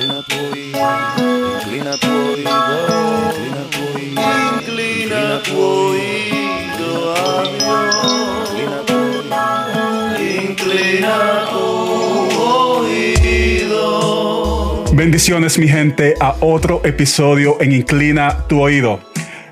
Inclina 0.00 0.22
tu 0.22 0.36
oído, 0.50 0.78
inclina 1.60 1.92
tu 1.98 2.08
oído, 2.08 2.50
inclina 3.36 3.62
tu 3.70 3.80
oído, 3.92 4.22
inclina 4.56 5.42
tu 5.42 5.60
oído 5.60 7.12
a 7.12 7.14
Dios. 7.44 8.48
Inclina 8.56 8.80
tu 8.86 8.96
oído, 8.96 10.32
inclina 10.32 11.14
tu 11.20 11.68
oído. 12.80 14.88
Bendiciones 14.94 15.58
mi 15.58 15.68
gente 15.68 16.14
a 16.18 16.34
otro 16.40 16.80
episodio 16.82 17.58
en 17.60 17.72
Inclina 17.72 18.46
tu 18.48 18.62
oído. 18.62 19.09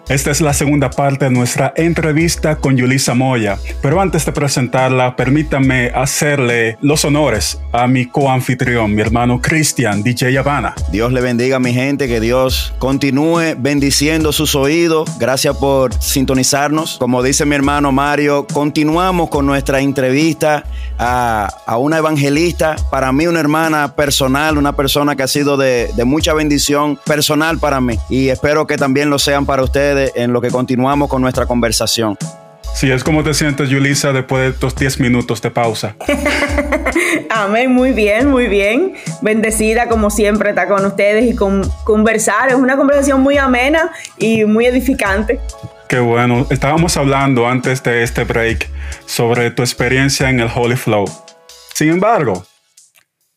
Esta 0.09 0.30
es 0.30 0.40
la 0.40 0.54
segunda 0.54 0.88
parte 0.88 1.27
de 1.27 1.30
nuestra 1.30 1.74
entrevista 1.77 2.56
con 2.56 2.79
Yulisa 2.79 3.12
Moya. 3.12 3.59
Pero 3.82 4.00
antes 4.00 4.24
de 4.24 4.32
presentarla, 4.32 5.14
permítanme 5.14 5.91
hacerle 5.95 6.79
los 6.80 7.04
honores 7.04 7.61
a 7.73 7.86
mi 7.86 8.06
coanfitrión, 8.06 8.95
mi 8.95 9.02
hermano 9.02 9.38
Cristian, 9.42 10.02
DJ 10.02 10.38
Habana. 10.38 10.74
Dios 10.91 11.12
le 11.12 11.20
bendiga 11.20 11.59
mi 11.59 11.74
gente, 11.74 12.09
que 12.09 12.20
Dios 12.20 12.73
continúe 12.78 13.55
bendiciendo 13.59 14.33
sus 14.33 14.55
oídos. 14.55 15.10
Gracias 15.19 15.55
por 15.59 15.92
sintonizarnos. 15.92 16.97
Como 16.97 17.22
dice 17.22 17.45
mi 17.45 17.56
hermano 17.56 17.92
Mario, 17.92 18.47
continuamos 18.50 19.28
con 19.28 19.45
nuestra 19.45 19.80
entrevista 19.80 20.64
a, 20.98 21.50
a 21.66 21.77
una 21.77 21.98
evangelista, 21.98 22.77
para 22.91 23.12
mí 23.12 23.27
una 23.27 23.41
hermana 23.41 23.95
personal, 23.95 24.56
una 24.56 24.75
persona 24.75 25.16
que 25.16 25.25
ha 25.25 25.28
sido 25.28 25.59
de, 25.59 25.91
de 25.95 26.05
mucha 26.06 26.33
bendición 26.33 26.98
personal 27.05 27.59
para 27.59 27.83
mí. 27.83 27.98
Y 28.09 28.30
espero 28.30 28.66
que 28.66 28.78
también 28.78 29.11
lo 29.11 29.19
sean 29.19 29.45
para 29.45 29.62
ustedes 29.62 29.98
en 30.15 30.33
lo 30.33 30.41
que 30.41 30.51
continuamos 30.51 31.09
con 31.09 31.23
nuestra 31.23 31.47
conversación. 31.47 32.16
Sí, 32.75 32.91
es 32.91 33.02
como 33.02 33.25
te 33.25 33.34
sientes, 33.34 33.69
Yulisa, 33.70 34.12
después 34.12 34.43
de 34.43 34.48
estos 34.51 34.77
10 34.77 35.01
minutos 35.01 35.43
de 35.43 35.51
pausa. 35.51 35.97
Amén, 37.30 37.73
muy 37.73 37.93
bien, 37.93 38.29
muy 38.29 38.47
bien. 38.47 38.95
Bendecida 39.20 39.89
como 39.89 40.11
siempre 40.11 40.51
estar 40.51 40.69
con 40.69 40.84
ustedes 40.87 41.25
y 41.25 41.34
con, 41.34 41.69
conversar. 41.84 42.51
Es 42.51 42.55
una 42.55 42.77
conversación 42.77 43.20
muy 43.20 43.37
amena 43.37 43.91
y 44.17 44.45
muy 44.45 44.67
edificante. 44.67 45.41
Qué 45.89 45.98
bueno. 45.98 46.47
Estábamos 46.50 46.97
hablando 46.97 47.48
antes 47.48 47.83
de 47.83 48.03
este 48.03 48.25
break 48.25 48.69
sobre 49.06 49.50
tu 49.50 49.62
experiencia 49.62 50.31
en 50.31 50.39
el 50.39 50.48
Holy 50.55 50.77
Flow. 50.77 51.06
Sin 51.75 51.89
embargo, 51.89 52.44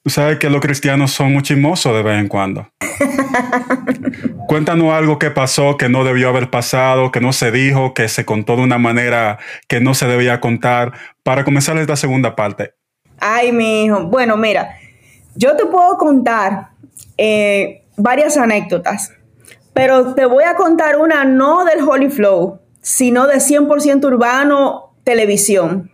sabes 0.10 0.40
que 0.40 0.50
los 0.50 0.62
cristianos 0.62 1.12
son 1.12 1.34
muy 1.34 1.44
chismosos 1.44 1.96
de 1.96 2.04
vez 2.04 2.20
en 2.20 2.28
cuando. 2.28 2.68
Cuéntanos 4.48 4.94
algo 4.94 5.20
que 5.20 5.32
pasó, 5.32 5.78
que 5.78 5.90
no 5.90 6.04
debió 6.04 6.30
haber 6.30 6.50
pasado, 6.50 7.12
que 7.12 7.22
no 7.22 7.34
se 7.34 7.52
dijo, 7.52 7.94
que 7.94 8.08
se 8.08 8.26
contó 8.26 8.56
de 8.56 8.64
una 8.64 8.78
manera 8.78 9.38
que 9.68 9.80
no 9.80 9.94
se 9.94 10.08
debía 10.08 10.42
contar, 10.42 10.94
para 11.24 11.44
comenzar 11.44 11.78
esta 11.78 11.96
segunda 11.96 12.36
parte. 12.36 12.74
Ay, 13.20 13.52
mi 13.52 13.86
hijo. 13.86 14.04
Bueno, 14.06 14.36
mira, 14.38 14.76
yo 15.36 15.56
te 15.56 15.66
puedo 15.66 15.98
contar 15.98 16.70
eh, 17.18 17.84
varias 17.96 18.36
anécdotas, 18.38 19.14
pero 19.74 20.16
te 20.16 20.26
voy 20.26 20.44
a 20.44 20.56
contar 20.56 20.98
una 20.98 21.24
no 21.24 21.64
del 21.64 21.88
Holy 21.88 22.10
Flow, 22.10 22.60
sino 22.82 23.28
de 23.28 23.36
100% 23.36 24.04
urbano 24.06 24.96
televisión, 25.04 25.92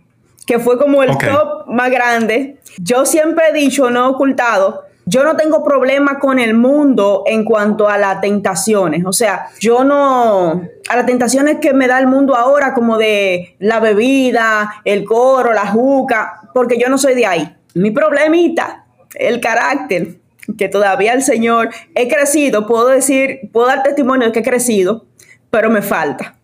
que 0.47 0.57
fue 0.57 0.79
como 0.79 1.03
el 1.03 1.15
top 1.17 1.67
más 1.67 1.91
grande. 1.91 2.57
Yo 2.79 3.05
siempre 3.05 3.49
he 3.49 3.53
dicho, 3.53 3.91
no 3.91 4.05
he 4.05 4.09
ocultado, 4.09 4.85
yo 5.05 5.23
no 5.23 5.37
tengo 5.37 5.63
problema 5.63 6.19
con 6.19 6.39
el 6.39 6.53
mundo 6.53 7.23
en 7.27 7.45
cuanto 7.45 7.87
a 7.87 7.97
las 7.97 8.19
tentaciones. 8.19 9.05
O 9.05 9.13
sea, 9.13 9.49
yo 9.59 9.83
no. 9.83 10.63
A 10.89 10.95
las 10.95 11.05
tentaciones 11.05 11.57
que 11.61 11.73
me 11.73 11.87
da 11.87 11.99
el 11.99 12.07
mundo 12.07 12.35
ahora, 12.35 12.73
como 12.73 12.97
de 12.97 13.55
la 13.59 13.79
bebida, 13.79 14.81
el 14.83 15.05
coro, 15.05 15.53
la 15.53 15.67
juca, 15.67 16.41
porque 16.53 16.79
yo 16.79 16.89
no 16.89 16.97
soy 16.97 17.15
de 17.15 17.25
ahí. 17.25 17.55
Mi 17.73 17.91
problemita, 17.91 18.85
el 19.15 19.39
carácter, 19.39 20.17
que 20.57 20.69
todavía 20.69 21.13
el 21.13 21.23
Señor 21.23 21.69
he 21.95 22.07
crecido, 22.07 22.67
puedo 22.67 22.87
decir, 22.87 23.49
puedo 23.51 23.67
dar 23.67 23.83
testimonio 23.83 24.27
de 24.27 24.33
que 24.33 24.39
he 24.39 24.43
crecido, 24.43 25.05
pero 25.51 25.69
me 25.69 25.81
falta. 25.81 26.36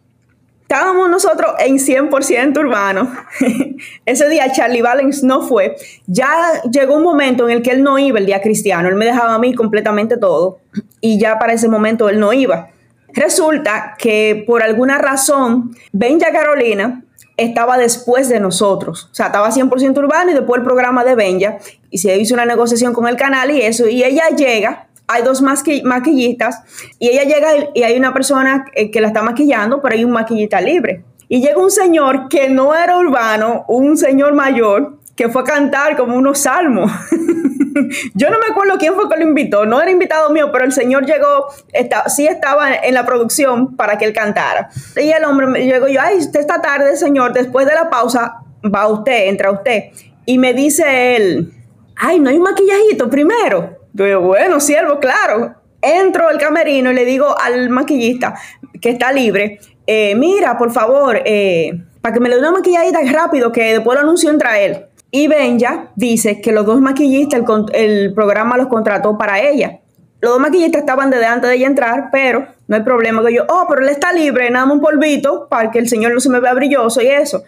Estábamos 0.74 1.08
nosotros 1.08 1.52
en 1.60 1.78
100% 1.78 2.58
urbano. 2.58 3.14
Ese 4.08 4.28
día 4.28 4.52
Charlie 4.52 4.82
Valens 4.82 5.22
no 5.22 5.44
fue. 5.44 5.76
Ya 6.08 6.64
llegó 6.72 6.96
un 6.96 7.04
momento 7.04 7.48
en 7.48 7.58
el 7.58 7.62
que 7.62 7.70
él 7.70 7.84
no 7.84 8.00
iba 8.00 8.18
el 8.18 8.26
día 8.26 8.42
cristiano. 8.42 8.90
Él 8.90 8.96
me 8.96 9.06
dejaba 9.06 9.36
a 9.36 9.38
mí 9.38 9.54
completamente 9.54 10.18
todo. 10.18 10.58
Y 11.00 11.20
ya 11.20 11.38
para 11.38 11.54
ese 11.54 11.70
momento 11.70 12.10
él 12.10 12.20
no 12.20 12.34
iba. 12.34 12.70
Resulta 13.10 13.94
que 14.00 14.44
por 14.48 14.64
alguna 14.64 14.98
razón, 14.98 15.76
Benja 15.92 16.32
Carolina 16.32 17.04
estaba 17.38 17.78
después 17.78 18.28
de 18.28 18.40
nosotros. 18.40 19.10
O 19.12 19.14
sea, 19.14 19.28
estaba 19.28 19.52
100% 19.52 19.96
urbano 19.96 20.32
y 20.32 20.34
después 20.34 20.58
el 20.58 20.66
programa 20.66 21.04
de 21.04 21.14
Benja. 21.14 21.60
Y 21.92 22.00
se 22.00 22.18
hizo 22.18 22.34
una 22.34 22.48
negociación 22.48 22.94
con 22.94 23.08
el 23.08 23.16
canal 23.16 23.52
y 23.52 23.62
eso. 23.62 23.88
Y 23.88 24.04
ella 24.04 24.30
llega 24.36 24.88
hay 25.08 25.24
dos 25.24 25.42
masqui- 25.44 25.84
maquillistas 25.84 26.62
y 27.00 27.10
ella 27.10 27.24
llega 27.24 27.50
y- 27.74 27.84
hay 27.84 27.98
una 27.98 28.14
persona 28.14 28.66
eh, 28.74 28.90
que 28.92 29.02
la 29.02 29.08
está 29.08 29.22
maquillando, 29.22 29.82
pero 29.82 29.96
hay 29.96 30.04
un 30.06 30.12
maquillista 30.12 30.62
libre. 30.62 31.04
Y 31.30 31.42
llega 31.42 31.58
un 31.58 31.72
señor 31.72 32.28
que 32.30 32.50
no 32.50 32.76
era 32.76 32.98
urbano, 32.98 33.66
un 33.68 33.98
señor 33.98 34.34
mayor, 34.34 34.98
que 35.16 35.30
fue 35.30 35.42
a 35.42 35.46
cantar 35.46 35.96
como 35.98 36.16
unos 36.16 36.40
salmos. 36.40 36.92
Yo 38.14 38.30
no 38.30 38.38
me 38.40 38.46
acuerdo 38.52 38.78
quién 38.78 38.94
fue 38.94 39.10
que 39.10 39.18
lo 39.18 39.24
invitó, 39.24 39.66
no 39.66 39.82
era 39.82 39.90
invitado 39.90 40.30
mío, 40.30 40.50
pero 40.52 40.66
el 40.66 40.72
señor 40.72 41.06
llegó, 41.06 41.48
está, 41.72 42.08
sí 42.10 42.28
estaba 42.28 42.74
en 42.76 42.94
la 42.94 43.06
producción 43.06 43.76
para 43.76 43.98
que 43.98 44.06
él 44.06 44.14
cantara. 44.14 44.70
Y 44.96 45.10
el 45.10 45.24
hombre 45.26 45.48
me 45.48 45.66
llegó 45.66 45.88
yo, 45.88 46.00
ay, 46.02 46.18
esta 46.20 46.62
tarde, 46.62 46.96
señor, 46.98 47.34
después 47.34 47.66
de 47.66 47.74
la 47.74 47.90
pausa, 47.90 48.36
va 48.64 48.88
usted, 48.88 49.28
entra 49.28 49.50
usted. 49.52 49.86
Y 50.26 50.38
me 50.38 50.54
dice 50.54 51.16
él, 51.16 51.52
ay, 51.96 52.20
no 52.20 52.30
hay 52.30 52.38
un 52.38 52.44
maquillajito 52.44 53.10
primero. 53.10 53.73
Bueno, 53.94 54.60
siervo, 54.60 55.00
claro. 55.00 55.56
Entro 55.82 56.28
al 56.28 56.38
camerino 56.38 56.92
y 56.92 56.96
le 56.96 57.06
digo 57.06 57.36
al 57.40 57.70
maquillista 57.70 58.36
que 58.82 58.90
está 58.90 59.12
libre, 59.12 59.60
eh, 59.86 60.16
mira, 60.16 60.58
por 60.58 60.72
favor, 60.72 61.22
eh, 61.26 61.74
para 62.02 62.14
que 62.14 62.20
me 62.20 62.30
le 62.30 62.36
dé 62.36 62.42
una 62.42 62.52
maquilladita 62.52 63.00
rápido, 63.12 63.52
que 63.52 63.74
después 63.74 63.96
lo 63.96 64.04
anuncio 64.04 64.30
entra 64.30 64.60
él. 64.60 64.86
Y 65.12 65.28
Benja 65.28 65.92
dice 65.96 66.42
que 66.42 66.52
los 66.52 66.66
dos 66.66 66.82
maquillistas, 66.82 67.42
el, 67.42 67.76
el 67.76 68.14
programa 68.14 68.58
los 68.58 68.68
contrató 68.68 69.18
para 69.18 69.40
ella. 69.40 69.80
Los 70.22 70.32
dos 70.32 70.40
maquillistas 70.40 70.80
estaban 70.80 71.10
desde 71.10 71.26
antes 71.26 71.50
de 71.50 71.58
ella 71.58 71.68
entrar, 71.68 72.10
pero 72.12 72.48
no 72.68 72.78
hay 72.78 72.82
problema. 72.84 73.24
Que 73.26 73.36
yo, 73.36 73.44
oh, 73.50 73.66
pero 73.68 73.82
él 73.82 73.90
está 73.90 74.14
libre, 74.14 74.50
nada 74.50 74.66
más 74.66 74.76
un 74.76 74.82
polvito 74.82 75.48
para 75.50 75.70
que 75.70 75.80
el 75.80 75.90
señor 75.90 76.14
no 76.14 76.20
se 76.22 76.30
me 76.30 76.40
vea 76.40 76.54
brilloso 76.54 77.02
y 77.02 77.08
eso. 77.08 77.44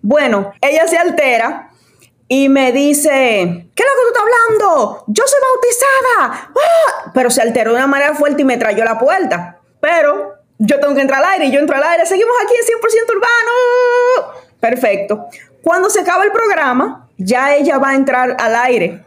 Bueno, 0.00 0.52
ella 0.60 0.86
se 0.86 0.96
altera 0.96 1.69
y 2.32 2.48
me 2.48 2.70
dice, 2.70 3.10
¿qué 3.74 3.82
es 3.82 3.88
lo 3.88 3.96
que 3.96 4.02
tú 4.02 4.06
estás 4.06 4.22
hablando? 4.22 5.04
Yo 5.08 5.24
soy 5.26 5.40
bautizada. 5.52 6.50
¡Ah! 6.54 7.10
Pero 7.12 7.28
se 7.28 7.42
alteró 7.42 7.72
de 7.72 7.78
una 7.78 7.88
manera 7.88 8.14
fuerte 8.14 8.42
y 8.42 8.44
me 8.44 8.56
trayó 8.56 8.84
la 8.84 9.00
puerta. 9.00 9.58
Pero 9.80 10.36
yo 10.56 10.78
tengo 10.78 10.94
que 10.94 11.00
entrar 11.00 11.24
al 11.24 11.32
aire 11.32 11.46
y 11.46 11.50
yo 11.50 11.58
entro 11.58 11.76
al 11.76 11.82
aire. 11.82 12.06
Seguimos 12.06 12.32
aquí 12.44 12.54
en 12.54 12.78
100% 12.78 13.16
urbano. 13.16 14.44
Perfecto. 14.60 15.26
Cuando 15.60 15.90
se 15.90 16.02
acaba 16.02 16.22
el 16.22 16.30
programa, 16.30 17.08
ya 17.18 17.56
ella 17.56 17.78
va 17.78 17.90
a 17.90 17.94
entrar 17.96 18.36
al 18.38 18.54
aire. 18.54 19.04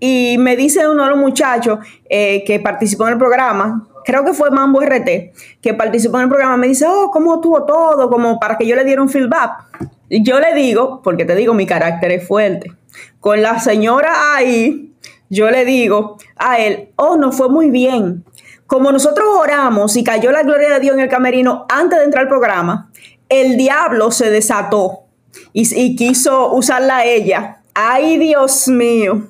Y 0.00 0.36
me 0.38 0.56
dice 0.56 0.88
uno 0.88 1.04
de 1.04 1.10
los 1.10 1.18
muchachos 1.18 1.80
eh, 2.08 2.44
que 2.46 2.60
participó 2.60 3.06
en 3.08 3.12
el 3.12 3.18
programa, 3.18 3.86
creo 4.04 4.24
que 4.24 4.32
fue 4.32 4.50
Mambo 4.50 4.80
RT, 4.80 5.32
que 5.60 5.74
participó 5.74 6.18
en 6.18 6.24
el 6.24 6.28
programa, 6.28 6.56
me 6.56 6.68
dice, 6.68 6.86
oh, 6.88 7.10
¿cómo 7.10 7.36
estuvo 7.36 7.64
todo? 7.64 8.08
Como 8.10 8.38
para 8.38 8.56
que 8.56 8.66
yo 8.66 8.76
le 8.76 8.84
diera 8.84 9.02
un 9.02 9.08
feedback. 9.08 9.88
Y 10.08 10.22
yo 10.22 10.38
le 10.38 10.54
digo, 10.54 11.00
porque 11.02 11.24
te 11.24 11.34
digo, 11.34 11.54
mi 11.54 11.66
carácter 11.66 12.12
es 12.12 12.26
fuerte. 12.26 12.72
Con 13.20 13.42
la 13.42 13.58
señora 13.58 14.34
ahí, 14.34 14.92
yo 15.30 15.50
le 15.50 15.64
digo 15.64 16.18
a 16.36 16.58
él, 16.58 16.90
oh, 16.96 17.16
no 17.16 17.32
fue 17.32 17.48
muy 17.48 17.70
bien. 17.70 18.24
Como 18.66 18.92
nosotros 18.92 19.26
oramos 19.36 19.96
y 19.96 20.04
cayó 20.04 20.30
la 20.30 20.42
gloria 20.42 20.70
de 20.70 20.80
Dios 20.80 20.94
en 20.94 21.00
el 21.00 21.08
camerino 21.08 21.66
antes 21.68 21.98
de 21.98 22.04
entrar 22.04 22.24
al 22.24 22.28
programa, 22.28 22.90
el 23.28 23.56
diablo 23.56 24.10
se 24.10 24.30
desató 24.30 25.04
y, 25.52 25.96
quiso 25.96 26.52
usarla 26.52 26.98
a 26.98 27.04
ella. 27.04 27.62
Ay, 27.74 28.18
Dios 28.18 28.68
mío. 28.68 29.28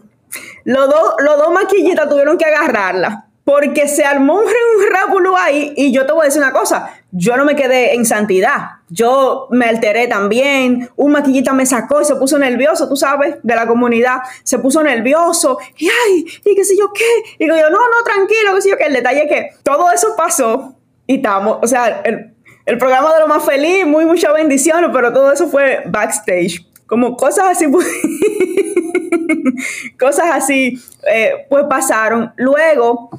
Los 0.64 0.88
dos, 0.88 1.14
los 1.18 1.38
dos 1.38 1.52
maquillistas 1.52 2.08
tuvieron 2.08 2.36
que 2.36 2.44
agarrarla 2.44 3.23
porque 3.44 3.88
se 3.88 4.04
armó 4.04 4.38
un, 4.38 4.44
rábulo 4.90 5.36
ahí 5.36 5.72
y 5.76 5.92
yo 5.92 6.06
te 6.06 6.12
voy 6.12 6.22
a 6.22 6.24
decir 6.26 6.40
una 6.40 6.52
cosa, 6.52 6.94
yo 7.10 7.36
no 7.36 7.44
me 7.44 7.54
quedé 7.54 7.94
en 7.94 8.06
santidad, 8.06 8.78
yo 8.88 9.48
me 9.50 9.66
alteré 9.66 10.06
también, 10.06 10.88
un 10.96 11.12
maquillista 11.12 11.52
me 11.52 11.66
sacó 11.66 12.00
y 12.00 12.04
se 12.04 12.16
puso 12.16 12.38
nervioso, 12.38 12.88
tú 12.88 12.96
sabes, 12.96 13.36
de 13.42 13.54
la 13.54 13.66
comunidad, 13.66 14.20
se 14.42 14.58
puso 14.58 14.82
nervioso 14.82 15.58
y 15.76 15.88
ay, 15.88 16.24
y 16.44 16.54
qué 16.54 16.64
sé 16.64 16.76
yo 16.78 16.92
qué, 16.92 17.04
y 17.38 17.46
yo, 17.46 17.54
no, 17.54 17.78
no, 17.78 18.04
tranquilo, 18.04 18.54
qué 18.54 18.62
sé 18.62 18.70
yo 18.70 18.76
qué, 18.76 18.84
el 18.84 18.94
detalle 18.94 19.24
es 19.24 19.28
que 19.28 19.48
todo 19.62 19.90
eso 19.90 20.14
pasó 20.16 20.74
y 21.06 21.16
estamos, 21.16 21.58
o 21.62 21.66
sea, 21.66 22.02
el, 22.04 22.34
el 22.66 22.78
programa 22.78 23.12
de 23.12 23.20
lo 23.20 23.28
más 23.28 23.44
feliz, 23.44 23.84
muy 23.86 24.06
muchas 24.06 24.32
bendiciones, 24.32 24.90
pero 24.92 25.12
todo 25.12 25.32
eso 25.32 25.48
fue 25.48 25.82
backstage, 25.86 26.66
como 26.86 27.16
cosas 27.16 27.48
así. 27.50 27.66
cosas 29.98 30.26
así, 30.32 30.80
eh, 31.10 31.46
pues 31.48 31.64
pasaron. 31.68 32.32
Luego, 32.36 33.10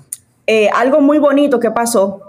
eh, 0.48 0.70
algo 0.74 1.02
muy 1.02 1.18
bonito 1.18 1.60
que 1.60 1.72
pasó 1.72 2.22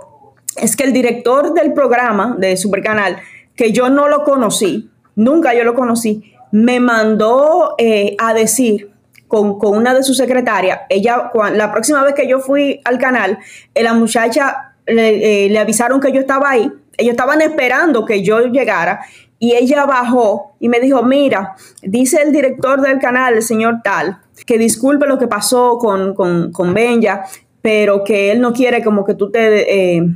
es 0.57 0.77
que 0.77 0.85
el 0.85 0.93
director 0.93 1.53
del 1.55 1.73
programa 1.73 2.37
de 2.39 2.57
Supercanal, 2.57 3.19
que 3.55 3.73
yo 3.73 3.91
no 3.91 4.09
lo 4.09 4.25
conocí, 4.25 4.91
nunca 5.15 5.55
yo 5.55 5.65
lo 5.65 5.75
conocí, 5.75 6.33
me 6.53 6.81
mandó 6.81 7.75
eh, 7.79 8.17
a 8.19 8.33
decir 8.33 8.91
con, 9.29 9.59
una 9.61 9.95
de 9.95 10.03
sus 10.03 10.17
secretarias. 10.17 10.81
Ella, 10.89 11.31
la 11.53 11.73
próxima 11.73 12.03
vez 12.05 12.15
que 12.15 12.29
yo 12.29 12.41
fui 12.41 12.81
al 12.85 12.99
canal, 12.99 13.39
la 13.75 13.93
muchacha 13.93 14.75
le 14.87 15.59
avisaron 15.59 16.01
que 16.01 16.13
yo 16.13 16.21
estaba 16.21 16.51
ahí. 16.51 16.71
Ellos 16.97 17.11
estaban 17.11 17.43
esperando 17.43 18.05
que 18.07 18.23
yo 18.23 18.47
llegara 18.47 19.01
y 19.39 19.55
ella 19.55 19.85
bajó 19.85 20.55
y 20.61 20.69
me 20.69 20.81
dijo, 20.81 21.03
mira, 21.03 21.57
dice 21.83 22.23
el 22.23 22.33
director 22.33 22.81
del 22.81 22.99
canal, 22.99 23.35
el 23.35 23.43
señor 23.43 23.81
tal, 23.85 24.19
que 24.47 24.59
disculpe 24.59 25.07
lo 25.07 25.19
que 25.19 25.29
pasó 25.29 25.79
con, 25.79 26.15
con, 26.15 26.53
con 26.53 26.73
Benja, 26.73 27.25
pero 27.61 28.05
que 28.05 28.31
él 28.31 28.41
no 28.41 28.53
quiere 28.53 28.83
como 28.83 29.05
que 29.05 29.15
tú 29.15 29.31
te... 29.31 29.97
Eh, 29.97 30.07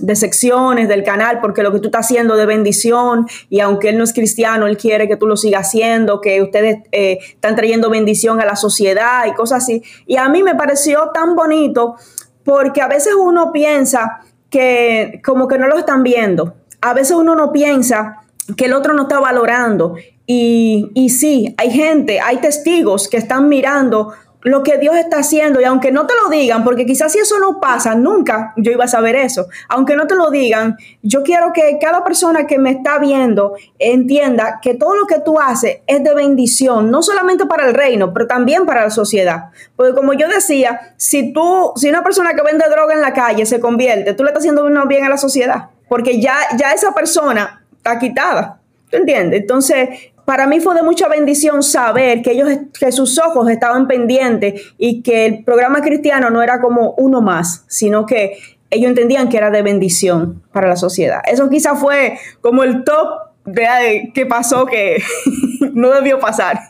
del 0.00 1.02
canal 1.02 1.40
porque 1.40 1.62
lo 1.62 1.72
que 1.72 1.80
tú 1.80 1.86
estás 1.86 2.06
haciendo 2.06 2.36
de 2.36 2.46
bendición 2.46 3.26
y 3.50 3.58
aunque 3.60 3.88
él 3.88 3.98
no 3.98 4.04
es 4.04 4.12
cristiano, 4.12 4.66
él 4.66 4.76
quiere 4.76 5.08
que 5.08 5.16
tú 5.16 5.26
lo 5.26 5.36
sigas 5.36 5.66
haciendo, 5.66 6.20
que 6.20 6.40
ustedes 6.40 6.78
eh, 6.92 7.18
están 7.20 7.56
trayendo 7.56 7.90
bendición 7.90 8.40
a 8.40 8.44
la 8.44 8.54
sociedad 8.54 9.26
y 9.26 9.32
cosas 9.32 9.64
así. 9.64 9.82
Y 10.06 10.16
a 10.16 10.28
mí 10.28 10.44
me 10.44 10.54
pareció 10.54 11.10
tan 11.12 11.34
bonito 11.34 11.96
porque 12.44 12.80
a 12.80 12.86
veces 12.86 13.14
uno 13.18 13.50
piensa 13.52 14.20
que 14.50 15.20
como 15.24 15.48
que 15.48 15.58
no 15.58 15.66
lo 15.66 15.78
están 15.78 16.02
viendo. 16.02 16.54
A 16.80 16.94
veces 16.94 17.16
uno 17.16 17.34
no 17.34 17.50
piensa 17.50 18.20
que 18.56 18.66
el 18.66 18.72
otro 18.72 18.94
no 18.94 19.02
está 19.02 19.20
valorando. 19.20 19.96
Y, 20.26 20.90
y 20.94 21.10
sí, 21.10 21.54
hay 21.56 21.70
gente, 21.70 22.20
hay 22.20 22.38
testigos 22.38 23.08
que 23.08 23.16
están 23.16 23.48
mirando 23.48 24.12
lo 24.42 24.62
que 24.62 24.78
Dios 24.78 24.96
está 24.96 25.18
haciendo 25.18 25.60
y 25.60 25.64
aunque 25.64 25.90
no 25.90 26.06
te 26.06 26.14
lo 26.14 26.30
digan, 26.30 26.64
porque 26.64 26.86
quizás 26.86 27.12
si 27.12 27.18
eso 27.18 27.38
no 27.38 27.60
pasa, 27.60 27.94
nunca 27.94 28.52
yo 28.56 28.70
iba 28.70 28.84
a 28.84 28.88
saber 28.88 29.16
eso, 29.16 29.48
aunque 29.68 29.96
no 29.96 30.06
te 30.06 30.14
lo 30.14 30.30
digan, 30.30 30.76
yo 31.02 31.22
quiero 31.22 31.52
que 31.52 31.78
cada 31.80 32.04
persona 32.04 32.46
que 32.46 32.58
me 32.58 32.70
está 32.70 32.98
viendo 32.98 33.54
entienda 33.78 34.60
que 34.62 34.74
todo 34.74 34.94
lo 34.94 35.06
que 35.06 35.20
tú 35.20 35.40
haces 35.40 35.78
es 35.86 36.04
de 36.04 36.14
bendición, 36.14 36.90
no 36.90 37.02
solamente 37.02 37.46
para 37.46 37.66
el 37.66 37.74
reino, 37.74 38.12
pero 38.12 38.26
también 38.26 38.64
para 38.64 38.84
la 38.84 38.90
sociedad. 38.90 39.46
Porque 39.76 39.94
como 39.94 40.12
yo 40.12 40.28
decía, 40.28 40.94
si 40.96 41.32
tú, 41.32 41.72
si 41.76 41.88
una 41.88 42.04
persona 42.04 42.34
que 42.34 42.42
vende 42.42 42.64
droga 42.70 42.94
en 42.94 43.00
la 43.00 43.12
calle 43.12 43.44
se 43.44 43.60
convierte, 43.60 44.14
tú 44.14 44.22
le 44.22 44.30
estás 44.30 44.42
haciendo 44.42 44.68
bien 44.86 45.04
a 45.04 45.08
la 45.08 45.18
sociedad, 45.18 45.70
porque 45.88 46.20
ya, 46.20 46.36
ya 46.56 46.72
esa 46.72 46.92
persona 46.92 47.57
quitada. 47.96 48.60
¿Tú 48.90 48.96
entiendes? 48.96 49.42
Entonces, 49.42 49.88
para 50.24 50.46
mí 50.46 50.60
fue 50.60 50.74
de 50.74 50.82
mucha 50.82 51.08
bendición 51.08 51.62
saber 51.62 52.22
que 52.22 52.32
ellos, 52.32 52.48
que 52.78 52.90
sus 52.92 53.18
ojos 53.18 53.48
estaban 53.48 53.86
pendientes 53.86 54.74
y 54.76 55.02
que 55.02 55.26
el 55.26 55.44
programa 55.44 55.80
cristiano 55.80 56.28
no 56.30 56.42
era 56.42 56.60
como 56.60 56.94
uno 56.98 57.22
más, 57.22 57.64
sino 57.68 58.04
que 58.04 58.38
ellos 58.70 58.90
entendían 58.90 59.28
que 59.28 59.38
era 59.38 59.50
de 59.50 59.62
bendición 59.62 60.42
para 60.52 60.68
la 60.68 60.76
sociedad. 60.76 61.20
Eso 61.24 61.48
quizá 61.48 61.76
fue 61.76 62.18
como 62.40 62.62
el 62.62 62.84
top 62.84 63.08
de 63.46 64.10
que 64.14 64.26
pasó 64.26 64.66
que 64.66 65.02
no 65.72 65.90
debió 65.92 66.18
pasar. 66.18 66.60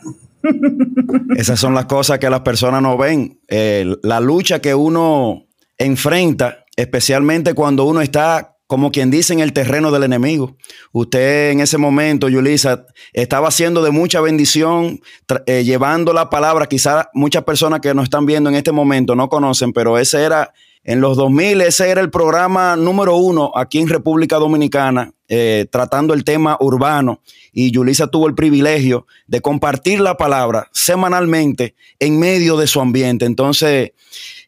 Esas 1.35 1.59
son 1.59 1.73
las 1.73 1.85
cosas 1.85 2.19
que 2.19 2.29
las 2.29 2.41
personas 2.41 2.81
no 2.81 2.97
ven. 2.97 3.39
Eh, 3.47 3.95
la 4.03 4.19
lucha 4.19 4.59
que 4.59 4.73
uno 4.73 5.47
enfrenta, 5.77 6.65
especialmente 6.75 7.53
cuando 7.53 7.85
uno 7.85 8.01
está 8.01 8.48
como 8.69 8.91
quien 8.91 9.09
dice, 9.09 9.33
en 9.33 9.39
el 9.39 9.51
terreno 9.51 9.89
del 9.89 10.03
enemigo. 10.03 10.55
Usted 10.91 11.49
en 11.49 11.59
ese 11.59 11.79
momento, 11.79 12.29
Yulisa, 12.29 12.85
estaba 13.13 13.47
haciendo 13.47 13.81
de 13.81 13.89
mucha 13.89 14.21
bendición, 14.21 15.01
eh, 15.47 15.63
llevando 15.63 16.13
la 16.13 16.29
palabra. 16.29 16.67
Quizás 16.67 17.07
muchas 17.15 17.45
personas 17.45 17.79
que 17.79 17.95
nos 17.95 18.03
están 18.03 18.27
viendo 18.27 18.47
en 18.47 18.55
este 18.55 18.71
momento 18.71 19.15
no 19.15 19.27
conocen, 19.27 19.73
pero 19.73 19.97
ese 19.97 20.23
era, 20.23 20.53
en 20.83 21.01
los 21.01 21.17
2000, 21.17 21.61
ese 21.61 21.89
era 21.89 22.01
el 22.01 22.09
programa 22.09 22.75
número 22.75 23.15
uno 23.15 23.51
aquí 23.55 23.79
en 23.79 23.89
República 23.89 24.37
Dominicana, 24.37 25.11
eh, 25.27 25.67
tratando 25.69 26.13
el 26.13 26.23
tema 26.23 26.57
urbano. 26.59 27.21
Y 27.51 27.71
Yulisa 27.71 28.07
tuvo 28.07 28.27
el 28.27 28.33
privilegio 28.35 29.05
de 29.27 29.41
compartir 29.41 29.99
la 29.99 30.15
palabra 30.15 30.69
semanalmente 30.71 31.75
en 31.99 32.17
medio 32.17 32.55
de 32.57 32.65
su 32.65 32.79
ambiente. 32.79 33.25
Entonces, 33.25 33.91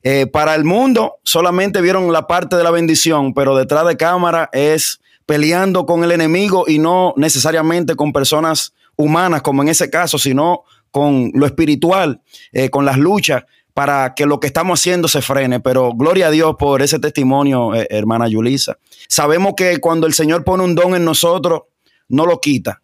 eh, 0.04 0.26
para 0.26 0.56
el 0.56 0.64
mundo 0.64 1.18
solamente 1.24 1.82
vieron 1.82 2.12
la 2.12 2.28
parte 2.28 2.56
de 2.56 2.64
la 2.64 2.72
bendición, 2.72 3.34
pero 3.34 3.56
detrás 3.56 3.86
de 3.86 3.98
cámara 3.98 4.50
es 4.54 5.02
peleando 5.26 5.86
con 5.86 6.04
el 6.04 6.12
enemigo 6.12 6.66
y 6.68 6.80
no 6.80 7.14
necesariamente 7.18 7.96
con 7.96 8.14
personas 8.14 8.74
humanas, 8.96 9.42
como 9.42 9.62
en 9.62 9.70
ese 9.70 9.90
caso, 9.90 10.18
sino 10.18 10.64
con 10.92 11.32
lo 11.34 11.46
espiritual, 11.46 12.22
eh, 12.52 12.70
con 12.70 12.86
las 12.86 12.98
luchas 12.98 13.44
para 13.74 14.14
que 14.16 14.26
lo 14.26 14.40
que 14.40 14.48
estamos 14.48 14.80
haciendo 14.80 15.08
se 15.08 15.22
frene. 15.22 15.60
Pero 15.60 15.92
gloria 15.94 16.28
a 16.28 16.32
Dios 16.32 16.56
por 16.58 16.82
ese 16.82 17.00
testimonio, 17.00 17.74
eh, 17.76 17.88
hermana 17.90 18.28
Yulisa. 18.28 18.78
Sabemos 19.08 19.54
que 19.56 19.80
cuando 19.80 20.08
el 20.08 20.14
Señor 20.14 20.44
pone 20.44 20.64
un 20.64 20.76
don 20.76 20.96
en 20.96 21.06
nosotros, 21.06 21.64
no 22.10 22.26
lo 22.26 22.40
quita. 22.40 22.82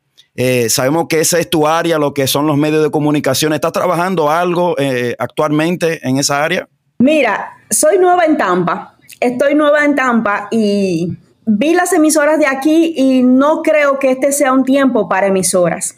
sabemos 0.69 1.07
que 1.09 1.19
esa 1.19 1.39
es 1.39 1.49
tu 1.49 1.67
área, 1.67 1.97
lo 1.97 2.13
que 2.13 2.27
son 2.27 2.45
los 2.45 2.57
medios 2.57 2.83
de 2.83 2.91
comunicación. 2.91 3.53
¿Estás 3.53 3.71
trabajando 3.71 4.29
algo 4.29 4.75
actualmente 5.17 5.99
en 6.07 6.17
esa 6.17 6.43
área? 6.43 6.67
Mira, 6.99 7.57
soy 7.69 7.97
nueva 7.99 8.25
en 8.25 8.37
Tampa, 8.37 8.95
estoy 9.19 9.55
nueva 9.55 9.85
en 9.85 9.95
Tampa 9.95 10.47
y 10.51 11.17
vi 11.45 11.73
las 11.73 11.93
emisoras 11.93 12.39
de 12.39 12.47
aquí 12.47 12.93
y 12.95 13.23
no 13.23 13.61
creo 13.61 13.99
que 13.99 14.11
este 14.11 14.31
sea 14.31 14.51
un 14.51 14.63
tiempo 14.63 15.07
para 15.07 15.27
emisoras. 15.27 15.95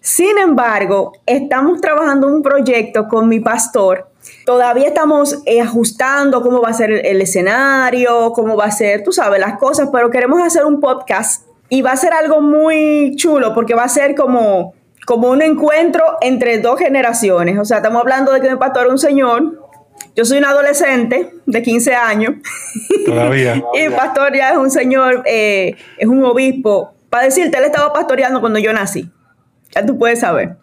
Sin 0.00 0.38
embargo, 0.38 1.12
estamos 1.24 1.80
trabajando 1.80 2.26
un 2.26 2.42
proyecto 2.42 3.08
con 3.08 3.28
mi 3.28 3.40
pastor. 3.40 4.09
Todavía 4.44 4.88
estamos 4.88 5.42
eh, 5.46 5.60
ajustando 5.60 6.42
cómo 6.42 6.60
va 6.60 6.70
a 6.70 6.74
ser 6.74 6.90
el 7.06 7.22
escenario, 7.22 8.32
cómo 8.32 8.56
va 8.56 8.66
a 8.66 8.70
ser, 8.70 9.02
tú 9.02 9.12
sabes, 9.12 9.40
las 9.40 9.58
cosas, 9.58 9.88
pero 9.92 10.10
queremos 10.10 10.42
hacer 10.42 10.64
un 10.64 10.80
podcast 10.80 11.46
y 11.68 11.82
va 11.82 11.92
a 11.92 11.96
ser 11.96 12.12
algo 12.12 12.40
muy 12.40 13.14
chulo 13.16 13.54
porque 13.54 13.74
va 13.74 13.84
a 13.84 13.88
ser 13.88 14.14
como, 14.14 14.74
como 15.06 15.30
un 15.30 15.42
encuentro 15.42 16.04
entre 16.20 16.58
dos 16.58 16.78
generaciones. 16.78 17.58
O 17.58 17.64
sea, 17.64 17.78
estamos 17.78 18.00
hablando 18.00 18.32
de 18.32 18.40
que 18.40 18.50
mi 18.50 18.56
pastor 18.56 18.86
es 18.86 18.92
un 18.92 18.98
señor 18.98 19.70
yo 20.16 20.24
soy 20.24 20.38
un 20.38 20.44
adolescente 20.44 21.32
de 21.46 21.62
15 21.62 21.94
años. 21.94 22.34
Todavía. 23.06 23.62
y 23.74 23.90
pastor 23.90 24.34
ya 24.34 24.50
es 24.50 24.56
un 24.56 24.70
señor, 24.70 25.22
eh, 25.26 25.76
es 25.98 26.08
un 26.08 26.24
obispo. 26.24 26.94
Para 27.08 27.24
decirte, 27.24 27.58
él 27.58 27.64
estaba 27.64 27.92
pastoreando 27.92 28.40
cuando 28.40 28.58
yo 28.58 28.72
nací. 28.72 29.10
Ya 29.74 29.84
tú 29.84 29.98
puedes 29.98 30.20
saber. 30.20 30.56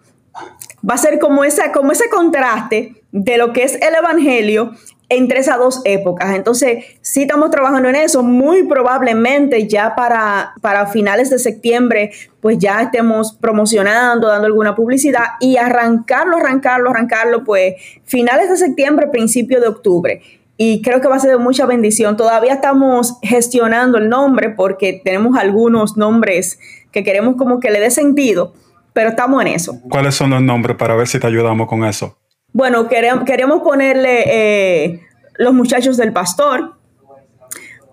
Va 0.88 0.96
a 0.96 0.98
ser 0.98 1.20
como, 1.20 1.44
esa, 1.44 1.72
como 1.72 1.92
ese 1.92 2.10
contraste 2.10 3.04
de 3.24 3.38
lo 3.38 3.54
que 3.54 3.64
es 3.64 3.76
el 3.76 3.96
Evangelio 3.96 4.72
entre 5.10 5.40
esas 5.40 5.58
dos 5.58 5.82
épocas. 5.86 6.36
Entonces, 6.36 6.84
sí 7.02 7.22
estamos 7.22 7.50
trabajando 7.50 7.90
en 7.90 7.96
eso. 7.96 8.24
Muy 8.24 8.64
probablemente 8.64 9.68
ya 9.68 9.96
para, 9.96 10.54
para 10.62 10.88
finales 10.88 11.30
de 11.30 11.40
septiembre, 11.40 12.12
pues 12.42 12.58
ya 12.58 12.82
estemos 12.82 13.34
promocionando, 13.34 14.28
dando 14.28 14.48
alguna 14.48 14.76
publicidad 14.76 15.24
y 15.40 15.58
arrancarlo, 15.58 16.38
arrancarlo, 16.38 16.90
arrancarlo, 16.90 17.44
pues 17.44 17.76
finales 18.04 18.50
de 18.50 18.58
septiembre, 18.58 19.08
principio 19.08 19.62
de 19.62 19.68
octubre. 19.68 20.22
Y 20.58 20.82
creo 20.82 21.00
que 21.00 21.08
va 21.08 21.16
a 21.16 21.20
ser 21.20 21.32
de 21.32 21.38
mucha 21.38 21.66
bendición. 21.66 22.18
Todavía 22.18 22.56
estamos 22.56 23.18
gestionando 23.22 23.98
el 23.98 24.10
nombre 24.10 24.50
porque 24.50 25.02
tenemos 25.04 25.38
algunos 25.38 25.96
nombres 25.96 26.60
que 26.92 27.04
queremos 27.04 27.36
como 27.38 27.60
que 27.60 27.70
le 27.70 27.80
dé 27.80 27.92
sentido, 27.92 28.54
pero 28.92 29.10
estamos 29.10 29.40
en 29.42 29.50
eso. 29.50 29.80
¿Cuáles 29.90 30.16
son 30.16 30.32
los 30.32 30.42
nombres 30.42 30.76
para 30.76 30.96
ver 30.96 31.08
si 31.08 31.20
te 31.20 31.28
ayudamos 31.28 31.68
con 31.68 31.86
eso? 31.86 32.18
Bueno, 32.58 32.88
queremos, 32.88 33.62
ponerle 33.62 34.24
eh, 34.26 35.02
los 35.36 35.54
muchachos 35.54 35.96
del 35.96 36.12
pastor. 36.12 36.74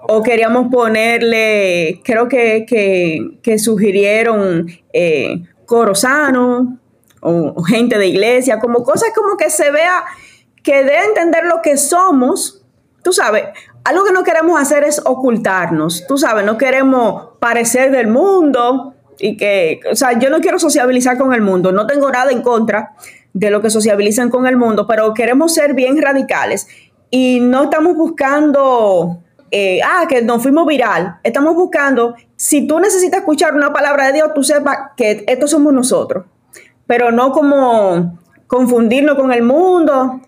O 0.09 0.23
queríamos 0.23 0.73
ponerle, 0.73 2.01
creo 2.03 2.29
que, 2.29 2.65
que, 3.43 3.59
sugirieron 3.59 4.67
eh, 4.95 5.43
o, 7.21 7.63
gente 7.63 7.99
de 7.99 8.07
iglesia, 8.07 8.59
como 8.59 8.83
cosas 8.83 9.11
como 9.15 9.37
que 9.37 9.51
se 9.51 9.71
vea, 9.71 10.03
que 10.63 10.77
a 10.77 11.05
entender 11.05 11.45
lo 11.45 11.61
que 11.61 11.77
somos. 11.77 12.65
Tú 13.03 13.13
sabes, 13.13 13.45
algo 13.85 14.03
que 14.03 14.13
no 14.13 14.25
queremos 14.25 14.59
hacer 14.59 14.83
es 14.85 14.99
ocultarnos. 15.05 16.07
Tú 16.07 16.17
sabes, 16.17 16.43
no 16.43 16.57
queremos 16.57 17.37
parecer 17.39 17.91
del 17.91 18.07
mundo 18.07 18.95
y 19.19 19.37
que, 19.37 19.81
o 19.93 19.95
sea, 19.95 20.19
yo 20.19 20.31
no 20.31 20.41
quiero 20.41 20.59
sociabilizar 20.59 21.19
con 21.19 21.35
el 21.35 21.43
mundo, 21.43 21.71
no 21.71 21.87
tengo 21.87 22.11
nada 22.11 22.33
en 22.33 22.41
contra 22.41 22.95
de 23.35 23.51
lo 23.51 23.61
que 23.61 23.69
sociabilizan 23.69 24.31
con 24.31 24.47
el 24.47 24.57
mundo, 24.57 24.87
pero 24.87 25.13
queremos 25.13 25.53
ser 25.53 25.75
bien 25.75 26.01
radicales 26.01 26.69
y 27.11 27.41
no 27.41 27.65
estamos 27.65 27.97
buscando, 27.97 29.19
eh, 29.51 29.81
ah, 29.85 30.07
que 30.09 30.23
nos 30.23 30.43
fuimos 30.43 30.67
viral, 30.67 31.19
estamos 31.25 31.55
buscando, 31.55 32.15
si 32.37 32.67
tú 32.67 32.81
necesitas 32.81 33.21
escuchar 33.21 33.55
una 33.55 33.73
palabra 33.73 34.07
de 34.07 34.15
Dios, 34.15 34.31
tú 34.35 34.43
sepas 34.43 34.79
que 34.97 35.25
estos 35.27 35.51
somos 35.51 35.73
nosotros, 35.73 36.25
pero 36.87 37.11
no 37.11 37.33
como 37.33 38.19
confundirnos 38.47 39.17
con 39.17 39.33
el 39.33 39.43
mundo, 39.43 40.21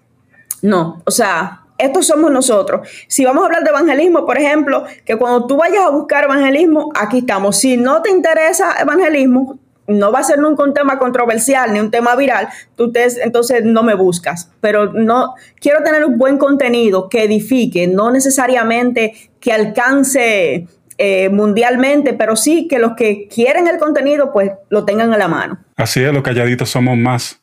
no, 0.62 1.02
o 1.06 1.10
sea, 1.10 1.62
estos 1.78 2.06
somos 2.06 2.30
nosotros. 2.32 2.88
Si 3.06 3.24
vamos 3.24 3.42
a 3.42 3.46
hablar 3.46 3.62
de 3.62 3.70
evangelismo, 3.70 4.24
por 4.24 4.38
ejemplo, 4.38 4.84
que 5.04 5.16
cuando 5.16 5.46
tú 5.46 5.56
vayas 5.56 5.84
a 5.84 5.90
buscar 5.90 6.24
evangelismo, 6.24 6.90
aquí 6.94 7.18
estamos. 7.18 7.58
Si 7.58 7.76
no 7.76 8.00
te 8.02 8.10
interesa 8.10 8.80
evangelismo, 8.80 9.58
no 9.88 10.12
va 10.12 10.20
a 10.20 10.24
ser 10.24 10.38
nunca 10.38 10.64
un 10.64 10.74
tema 10.74 10.98
controversial 10.98 11.72
ni 11.72 11.80
un 11.80 11.90
tema 11.90 12.16
viral, 12.16 12.48
tú 12.74 12.92
te, 12.92 13.06
entonces 13.22 13.64
no 13.64 13.82
me 13.82 13.94
buscas. 13.94 14.50
Pero 14.60 14.92
no 14.92 15.34
quiero 15.60 15.82
tener 15.82 16.04
un 16.04 16.18
buen 16.18 16.38
contenido 16.38 17.08
que 17.08 17.24
edifique, 17.24 17.86
no 17.86 18.10
necesariamente 18.10 19.14
que 19.40 19.52
alcance 19.52 20.66
eh, 20.98 21.28
mundialmente, 21.28 22.14
pero 22.14 22.36
sí 22.36 22.68
que 22.68 22.78
los 22.78 22.94
que 22.94 23.28
quieren 23.28 23.68
el 23.68 23.78
contenido, 23.78 24.32
pues 24.32 24.52
lo 24.70 24.84
tengan 24.84 25.12
a 25.12 25.18
la 25.18 25.28
mano. 25.28 25.58
Así 25.76 26.02
es, 26.02 26.12
los 26.12 26.22
calladitos 26.22 26.70
somos 26.70 26.96
más. 26.96 27.42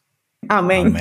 Amén. 0.49 0.95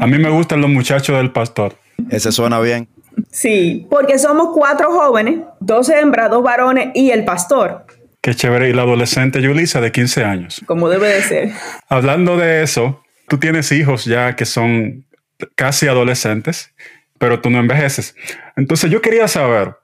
A 0.00 0.06
mí 0.06 0.18
me 0.18 0.30
gustan 0.30 0.60
los 0.60 0.70
muchachos 0.70 1.16
del 1.16 1.32
pastor. 1.32 1.74
Ese 2.10 2.30
suena 2.30 2.60
bien. 2.60 2.88
Sí, 3.30 3.86
porque 3.90 4.18
somos 4.18 4.50
cuatro 4.54 4.92
jóvenes, 4.92 5.40
dos 5.60 5.88
hembras, 5.88 6.30
dos 6.30 6.42
varones 6.42 6.90
y 6.94 7.10
el 7.10 7.24
pastor. 7.24 7.84
Qué 8.20 8.34
chévere. 8.34 8.68
Y 8.68 8.72
la 8.72 8.82
adolescente 8.82 9.40
Yulisa 9.40 9.80
de 9.80 9.92
15 9.92 10.24
años. 10.24 10.62
Como 10.66 10.88
debe 10.88 11.08
de 11.08 11.22
ser. 11.22 11.52
Hablando 11.88 12.36
de 12.36 12.62
eso, 12.62 13.02
tú 13.28 13.38
tienes 13.38 13.70
hijos 13.72 14.04
ya 14.04 14.36
que 14.36 14.44
son 14.44 15.06
casi 15.54 15.86
adolescentes, 15.86 16.74
pero 17.18 17.40
tú 17.40 17.50
no 17.50 17.58
envejeces. 17.58 18.16
Entonces 18.56 18.90
yo 18.90 19.00
quería 19.00 19.28
saber 19.28 19.76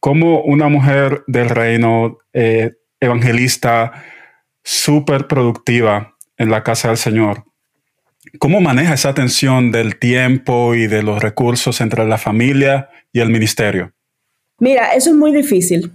cómo 0.00 0.42
una 0.42 0.68
mujer 0.68 1.24
del 1.26 1.48
reino 1.48 2.18
eh, 2.32 2.72
evangelista 3.00 4.04
súper 4.62 5.26
productiva 5.26 6.16
en 6.36 6.50
la 6.50 6.62
casa 6.62 6.88
del 6.88 6.96
Señor, 6.96 7.44
¿cómo 8.38 8.60
maneja 8.60 8.94
esa 8.94 9.14
tensión 9.14 9.70
del 9.72 9.98
tiempo 9.98 10.74
y 10.74 10.86
de 10.86 11.02
los 11.02 11.22
recursos 11.22 11.80
entre 11.80 12.06
la 12.06 12.18
familia 12.18 12.90
y 13.12 13.20
el 13.20 13.30
ministerio? 13.30 13.92
Mira, 14.58 14.94
eso 14.94 15.10
es 15.10 15.16
muy 15.16 15.32
difícil. 15.32 15.92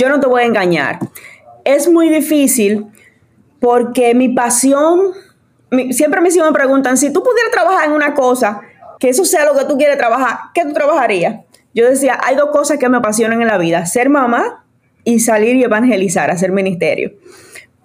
Yo 0.00 0.08
no 0.08 0.18
te 0.18 0.26
voy 0.26 0.40
a 0.40 0.46
engañar. 0.46 0.98
Es 1.62 1.86
muy 1.86 2.08
difícil 2.08 2.86
porque 3.60 4.14
mi 4.14 4.30
pasión, 4.30 5.12
siempre 5.90 6.22
hijos 6.22 6.42
me 6.42 6.52
preguntan, 6.52 6.96
si 6.96 7.12
tú 7.12 7.22
pudieras 7.22 7.52
trabajar 7.52 7.86
en 7.86 7.92
una 7.92 8.14
cosa, 8.14 8.62
que 8.98 9.10
eso 9.10 9.26
sea 9.26 9.44
lo 9.44 9.54
que 9.54 9.66
tú 9.66 9.76
quieres 9.76 9.98
trabajar, 9.98 10.38
¿qué 10.54 10.64
tú 10.64 10.72
trabajarías? 10.72 11.44
Yo 11.74 11.86
decía, 11.86 12.18
hay 12.24 12.34
dos 12.34 12.48
cosas 12.48 12.78
que 12.78 12.88
me 12.88 12.96
apasionan 12.96 13.42
en 13.42 13.48
la 13.48 13.58
vida, 13.58 13.84
ser 13.84 14.08
mamá 14.08 14.64
y 15.04 15.20
salir 15.20 15.56
y 15.56 15.64
evangelizar, 15.64 16.30
hacer 16.30 16.50
ministerio. 16.50 17.12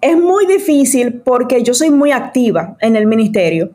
Es 0.00 0.16
muy 0.16 0.46
difícil 0.46 1.20
porque 1.20 1.62
yo 1.62 1.74
soy 1.74 1.90
muy 1.90 2.12
activa 2.12 2.78
en 2.80 2.96
el 2.96 3.06
ministerio, 3.06 3.72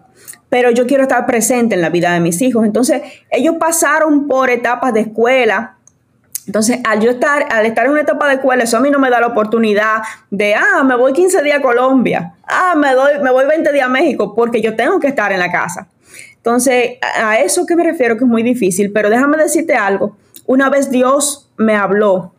pero 0.49 0.71
yo 0.71 0.87
quiero 0.87 1.03
estar 1.03 1.27
presente 1.27 1.75
en 1.75 1.81
la 1.81 1.89
vida 1.89 2.11
de 2.11 2.19
mis 2.19 2.41
hijos. 2.41 2.65
Entonces, 2.65 3.03
ellos 3.29 3.57
pasaron 3.59 4.25
por 4.25 4.49
etapas 4.49 4.95
de 4.95 5.01
escuela, 5.01 5.77
entonces, 6.47 6.79
al 6.83 6.99
yo 6.99 7.11
estar, 7.11 7.45
al 7.51 7.65
estar 7.65 7.85
en 7.85 7.91
una 7.91 8.01
etapa 8.01 8.27
de 8.27 8.35
escuela, 8.35 8.63
eso 8.63 8.77
a 8.77 8.79
mí 8.79 8.89
no 8.89 8.99
me 8.99 9.09
da 9.09 9.19
la 9.19 9.27
oportunidad 9.27 10.01
de, 10.29 10.55
ah, 10.55 10.83
me 10.83 10.95
voy 10.95 11.13
15 11.13 11.43
días 11.43 11.59
a 11.59 11.61
Colombia, 11.61 12.33
ah, 12.43 12.73
me, 12.75 12.93
doy, 12.93 13.19
me 13.21 13.31
voy 13.31 13.45
20 13.45 13.71
días 13.71 13.85
a 13.85 13.89
México, 13.89 14.33
porque 14.35 14.61
yo 14.61 14.75
tengo 14.75 14.99
que 14.99 15.07
estar 15.07 15.31
en 15.31 15.39
la 15.39 15.51
casa. 15.51 15.87
Entonces, 16.37 16.97
a 17.01 17.39
eso 17.39 17.65
que 17.67 17.75
me 17.75 17.83
refiero 17.83 18.17
que 18.17 18.23
es 18.23 18.29
muy 18.29 18.41
difícil, 18.41 18.91
pero 18.91 19.09
déjame 19.11 19.37
decirte 19.37 19.75
algo. 19.75 20.17
Una 20.47 20.69
vez 20.69 20.89
Dios 20.89 21.49
me 21.57 21.75
habló, 21.75 22.33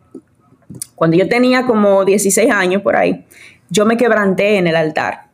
cuando 0.95 1.15
yo 1.15 1.29
tenía 1.29 1.65
como 1.65 2.03
16 2.03 2.51
años 2.51 2.81
por 2.81 2.97
ahí, 2.97 3.25
yo 3.69 3.85
me 3.85 3.95
quebranté 3.95 4.57
en 4.57 4.67
el 4.67 4.75
altar. 4.75 5.27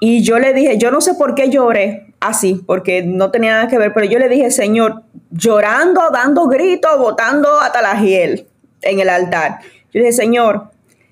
Y 0.00 0.22
yo 0.22 0.38
le 0.38 0.54
dije, 0.54 0.78
yo 0.78 0.90
no 0.90 1.00
sé 1.00 1.14
por 1.14 1.34
qué 1.34 1.50
lloré 1.50 2.11
así, 2.22 2.62
porque 2.66 3.02
no 3.02 3.30
tenía 3.30 3.52
nada 3.52 3.68
que 3.68 3.78
ver, 3.78 3.92
pero 3.92 4.06
yo 4.06 4.18
le 4.18 4.28
dije, 4.28 4.50
Señor, 4.50 5.02
llorando, 5.30 6.02
dando 6.12 6.46
gritos, 6.46 6.98
botando 6.98 7.60
a 7.60 7.72
Talagiel 7.72 8.46
en 8.80 9.00
el 9.00 9.08
altar. 9.08 9.58
Yo 9.92 10.00
dije, 10.00 10.12
Señor, 10.12 10.70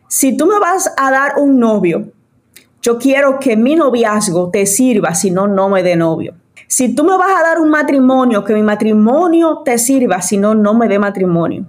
si 0.09 0.37
tú 0.37 0.47
me 0.47 0.59
vas 0.59 0.93
a 0.97 1.11
dar 1.11 1.35
un 1.39 1.59
novio, 1.59 2.13
yo 2.83 2.99
quiero 2.99 3.39
que 3.39 3.57
mi 3.57 3.77
noviazgo 3.77 4.51
te 4.51 4.67
sirva, 4.67 5.15
si 5.15 5.31
no, 5.31 5.47
no 5.47 5.69
me 5.69 5.83
dé 5.83 5.97
novio. 5.97 6.35
Si 6.67 6.95
tú 6.95 7.05
me 7.05 7.17
vas 7.17 7.33
a 7.39 7.43
dar 7.43 7.61
un 7.61 7.69
matrimonio, 7.69 8.45
que 8.45 8.55
mi 8.55 8.63
matrimonio 8.63 9.63
te 9.65 9.77
sirva, 9.77 10.23
si 10.23 10.37
no, 10.37 10.55
no 10.55 10.73
me 10.75 10.89
dé 10.89 10.99
matrimonio. 10.99 11.67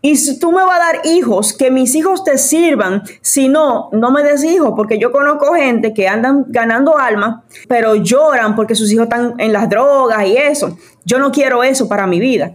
Y 0.00 0.16
si 0.16 0.38
tú 0.38 0.52
me 0.52 0.62
vas 0.62 0.76
a 0.76 0.92
dar 0.92 1.00
hijos, 1.04 1.52
que 1.52 1.70
mis 1.70 1.94
hijos 1.94 2.24
te 2.24 2.38
sirvan, 2.38 3.02
si 3.20 3.48
no, 3.48 3.88
no 3.92 4.10
me 4.10 4.22
des 4.22 4.44
hijos, 4.44 4.72
porque 4.76 4.98
yo 4.98 5.12
conozco 5.12 5.54
gente 5.54 5.94
que 5.94 6.08
andan 6.08 6.44
ganando 6.48 6.98
alma, 6.98 7.44
pero 7.68 7.94
lloran 7.94 8.54
porque 8.54 8.74
sus 8.74 8.92
hijos 8.92 9.04
están 9.04 9.34
en 9.38 9.52
las 9.52 9.68
drogas 9.68 10.26
y 10.26 10.36
eso. 10.36 10.76
Yo 11.04 11.18
no 11.18 11.32
quiero 11.32 11.62
eso 11.64 11.88
para 11.88 12.06
mi 12.06 12.20
vida. 12.20 12.52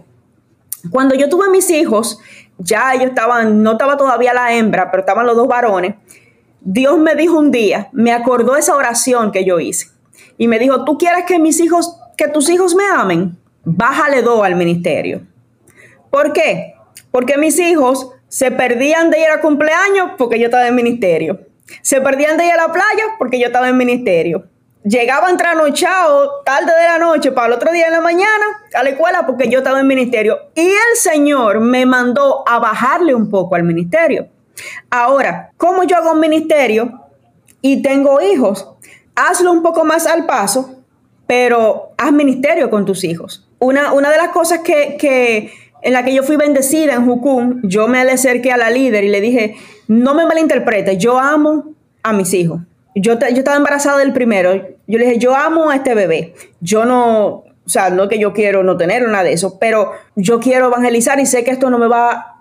Cuando 0.89 1.15
yo 1.15 1.29
tuve 1.29 1.49
mis 1.49 1.69
hijos, 1.69 2.19
ya 2.57 2.93
ellos 2.93 3.09
estaban, 3.09 3.61
no 3.63 3.73
estaba 3.73 3.97
todavía 3.97 4.33
la 4.33 4.53
hembra, 4.53 4.89
pero 4.89 5.01
estaban 5.01 5.25
los 5.25 5.35
dos 5.35 5.47
varones. 5.47 5.95
Dios 6.61 6.97
me 6.97 7.15
dijo 7.15 7.37
un 7.37 7.51
día, 7.51 7.89
me 7.91 8.11
acordó 8.11 8.55
esa 8.55 8.75
oración 8.75 9.31
que 9.31 9.45
yo 9.45 9.59
hice. 9.59 9.87
Y 10.37 10.47
me 10.47 10.59
dijo, 10.59 10.85
¿tú 10.85 10.97
quieres 10.97 11.25
que 11.25 11.39
mis 11.39 11.59
hijos, 11.59 11.97
que 12.17 12.27
tus 12.27 12.49
hijos 12.49 12.75
me 12.75 12.83
amen? 12.85 13.37
Bájale 13.63 14.21
dos 14.21 14.43
al 14.43 14.55
ministerio. 14.55 15.21
¿Por 16.09 16.33
qué? 16.33 16.75
Porque 17.11 17.37
mis 17.37 17.59
hijos 17.59 18.11
se 18.27 18.49
perdían 18.49 19.11
de 19.11 19.19
ir 19.19 19.29
a 19.29 19.41
cumpleaños 19.41 20.11
porque 20.17 20.39
yo 20.39 20.45
estaba 20.45 20.67
en 20.67 20.75
ministerio. 20.75 21.41
Se 21.81 22.01
perdían 22.01 22.37
de 22.37 22.45
ir 22.45 22.53
a 22.53 22.67
la 22.67 22.71
playa 22.71 23.03
porque 23.19 23.39
yo 23.39 23.47
estaba 23.47 23.69
en 23.69 23.77
ministerio. 23.77 24.45
Llegaban 24.83 25.37
trasnochados 25.37 26.43
tarde 26.43 26.71
de 26.71 26.87
la 26.87 26.97
noche 26.97 27.31
para 27.31 27.47
el 27.47 27.53
otro 27.53 27.71
día 27.71 27.85
en 27.85 27.91
la 27.91 28.01
mañana 28.01 28.45
a 28.73 28.83
la 28.83 28.89
escuela 28.89 29.27
porque 29.27 29.47
yo 29.49 29.59
estaba 29.59 29.79
en 29.79 29.87
ministerio. 29.87 30.39
Y 30.55 30.67
el 30.67 30.95
Señor 30.95 31.59
me 31.59 31.85
mandó 31.85 32.43
a 32.47 32.57
bajarle 32.59 33.13
un 33.13 33.29
poco 33.29 33.55
al 33.55 33.63
ministerio. 33.63 34.27
Ahora, 34.89 35.51
¿cómo 35.57 35.83
yo 35.83 35.97
hago 35.97 36.13
un 36.13 36.19
ministerio 36.19 37.01
y 37.61 37.81
tengo 37.81 38.21
hijos? 38.21 38.69
Hazlo 39.15 39.51
un 39.51 39.61
poco 39.61 39.83
más 39.83 40.07
al 40.07 40.25
paso, 40.25 40.83
pero 41.27 41.91
haz 41.97 42.11
ministerio 42.11 42.69
con 42.69 42.85
tus 42.85 43.03
hijos. 43.03 43.47
Una, 43.59 43.93
una 43.93 44.09
de 44.09 44.17
las 44.17 44.29
cosas 44.29 44.59
que, 44.59 44.97
que 44.97 45.51
en 45.81 45.93
la 45.93 46.03
que 46.03 46.13
yo 46.13 46.23
fui 46.23 46.37
bendecida 46.37 46.93
en 46.93 47.05
Jucum, 47.05 47.59
yo 47.63 47.87
me 47.87 48.03
le 48.05 48.11
acerqué 48.11 48.51
a 48.51 48.57
la 48.57 48.69
líder 48.69 49.03
y 49.03 49.09
le 49.09 49.21
dije, 49.21 49.55
no 49.87 50.13
me 50.13 50.25
malinterprete, 50.25 50.97
yo 50.97 51.19
amo 51.19 51.73
a 52.03 52.13
mis 52.13 52.33
hijos. 52.33 52.61
Yo, 52.95 53.17
yo 53.19 53.37
estaba 53.37 53.57
embarazada 53.57 53.99
del 53.99 54.13
primero, 54.13 54.53
yo 54.87 54.97
le 54.99 55.05
dije, 55.05 55.17
yo 55.17 55.35
amo 55.35 55.69
a 55.69 55.75
este 55.75 55.95
bebé, 55.95 56.33
yo 56.59 56.85
no, 56.85 57.27
o 57.27 57.69
sea, 57.69 57.89
no 57.89 58.09
que 58.09 58.19
yo 58.19 58.33
quiero 58.33 58.63
no 58.63 58.75
tener 58.75 59.07
nada 59.07 59.23
de 59.23 59.33
eso, 59.33 59.57
pero 59.59 59.93
yo 60.15 60.39
quiero 60.39 60.67
evangelizar 60.67 61.19
y 61.19 61.25
sé 61.25 61.43
que 61.43 61.51
esto 61.51 61.69
no 61.69 61.77
me 61.77 61.87
va 61.87 62.40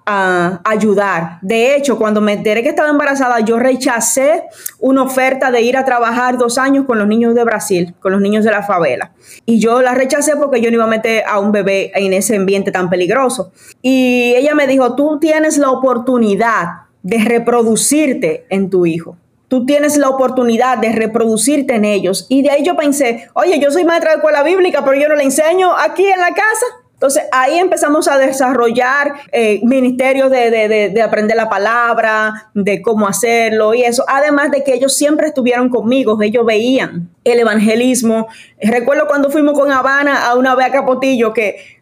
ayudar. 0.64 1.38
De 1.42 1.76
hecho, 1.76 1.98
cuando 1.98 2.20
me 2.20 2.32
enteré 2.32 2.62
que 2.62 2.68
estaba 2.68 2.88
embarazada, 2.88 3.40
yo 3.40 3.58
rechacé 3.58 4.44
una 4.78 5.02
oferta 5.02 5.50
de 5.50 5.62
ir 5.62 5.76
a 5.76 5.84
trabajar 5.84 6.38
dos 6.38 6.58
años 6.58 6.86
con 6.86 6.98
los 6.98 7.08
niños 7.08 7.34
de 7.34 7.44
Brasil, 7.44 7.94
con 8.00 8.12
los 8.12 8.20
niños 8.20 8.44
de 8.44 8.50
la 8.50 8.62
favela. 8.62 9.12
Y 9.46 9.60
yo 9.60 9.82
la 9.82 9.94
rechacé 9.94 10.36
porque 10.36 10.60
yo 10.60 10.70
no 10.70 10.76
iba 10.76 10.84
a 10.84 10.88
meter 10.88 11.24
a 11.26 11.38
un 11.38 11.52
bebé 11.52 11.92
en 11.94 12.12
ese 12.12 12.36
ambiente 12.36 12.72
tan 12.72 12.90
peligroso. 12.90 13.52
Y 13.82 14.34
ella 14.36 14.54
me 14.54 14.66
dijo, 14.66 14.94
tú 14.94 15.18
tienes 15.20 15.58
la 15.58 15.70
oportunidad 15.70 16.66
de 17.02 17.18
reproducirte 17.24 18.46
en 18.50 18.68
tu 18.70 18.86
hijo 18.86 19.16
tú 19.50 19.66
tienes 19.66 19.96
la 19.96 20.08
oportunidad 20.08 20.78
de 20.78 20.92
reproducirte 20.92 21.74
en 21.74 21.84
ellos. 21.84 22.24
Y 22.28 22.42
de 22.42 22.50
ahí 22.50 22.62
yo 22.64 22.76
pensé, 22.76 23.28
oye, 23.34 23.58
yo 23.58 23.72
soy 23.72 23.84
maestra 23.84 24.12
de 24.12 24.18
escuela 24.18 24.44
bíblica, 24.44 24.84
pero 24.84 24.98
yo 24.98 25.08
no 25.08 25.16
le 25.16 25.24
enseño 25.24 25.76
aquí 25.76 26.06
en 26.06 26.20
la 26.20 26.28
casa. 26.28 26.66
Entonces 27.00 27.22
ahí 27.32 27.58
empezamos 27.58 28.08
a 28.08 28.18
desarrollar 28.18 29.14
eh, 29.32 29.62
ministerios 29.62 30.30
de, 30.30 31.00
aprender 31.02 31.34
la 31.34 31.48
palabra, 31.48 32.50
de 32.52 32.82
cómo 32.82 33.08
hacerlo 33.08 33.72
y 33.72 33.80
eso. 33.80 34.04
Además 34.06 34.50
de 34.50 34.62
que 34.62 34.74
ellos 34.74 34.94
siempre 34.94 35.28
estuvieron 35.28 35.70
conmigo, 35.70 36.20
ellos 36.20 36.44
veían 36.44 37.08
el 37.24 37.40
evangelismo. 37.40 38.28
Recuerdo 38.62 39.06
cuando 39.06 39.30
fuimos 39.30 39.58
con 39.58 39.72
Habana 39.72 40.26
a 40.26 40.34
una 40.34 40.54
vez 40.54 40.66
a 40.66 40.72
Capotillo 40.72 41.32
que 41.32 41.80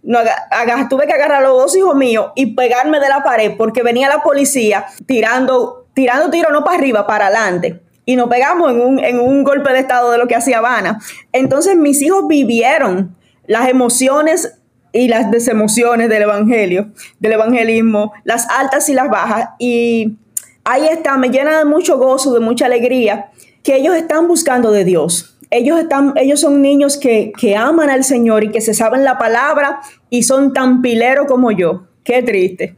tuve 0.88 1.06
que 1.08 1.12
agarrar 1.12 1.42
a 1.42 1.48
los 1.48 1.62
dos 1.62 1.76
hijos 1.76 1.96
míos 1.96 2.30
y 2.36 2.54
pegarme 2.54 3.00
de 3.00 3.08
la 3.08 3.24
pared 3.24 3.54
porque 3.58 3.82
venía 3.82 4.08
la 4.08 4.22
policía 4.22 4.86
tirando, 5.06 5.88
tirando 5.94 6.30
tiro 6.30 6.52
no 6.52 6.62
para 6.62 6.78
arriba, 6.78 7.08
para 7.08 7.26
adelante 7.26 7.80
y 8.04 8.14
nos 8.14 8.28
pegamos 8.28 8.70
en 8.70 8.80
un, 8.80 8.98
en 9.00 9.18
un, 9.18 9.42
golpe 9.42 9.72
de 9.72 9.80
estado 9.80 10.12
de 10.12 10.18
lo 10.18 10.28
que 10.28 10.36
hacía 10.36 10.58
Habana. 10.58 11.00
Entonces 11.32 11.74
mis 11.74 12.00
hijos 12.02 12.28
vivieron 12.28 13.16
las 13.48 13.68
emociones 13.68 14.57
y 14.92 15.08
las 15.08 15.30
desemociones 15.30 16.08
del 16.08 16.22
evangelio, 16.22 16.88
del 17.20 17.32
evangelismo, 17.32 18.12
las 18.24 18.48
altas 18.50 18.88
y 18.88 18.94
las 18.94 19.08
bajas. 19.08 19.50
Y 19.58 20.16
ahí 20.64 20.86
está, 20.90 21.16
me 21.16 21.28
llena 21.28 21.58
de 21.58 21.64
mucho 21.64 21.98
gozo, 21.98 22.32
de 22.34 22.40
mucha 22.40 22.66
alegría, 22.66 23.30
que 23.62 23.76
ellos 23.76 23.94
están 23.94 24.28
buscando 24.28 24.70
de 24.70 24.84
Dios. 24.84 25.38
Ellos, 25.50 25.78
están, 25.78 26.12
ellos 26.16 26.40
son 26.40 26.60
niños 26.60 26.98
que, 26.98 27.32
que 27.38 27.56
aman 27.56 27.88
al 27.88 28.04
Señor 28.04 28.44
y 28.44 28.50
que 28.50 28.60
se 28.60 28.74
saben 28.74 29.02
la 29.02 29.16
palabra 29.16 29.80
y 30.10 30.22
son 30.24 30.52
tan 30.52 30.82
pileros 30.82 31.26
como 31.26 31.50
yo. 31.52 31.88
Qué 32.08 32.22
triste. 32.22 32.74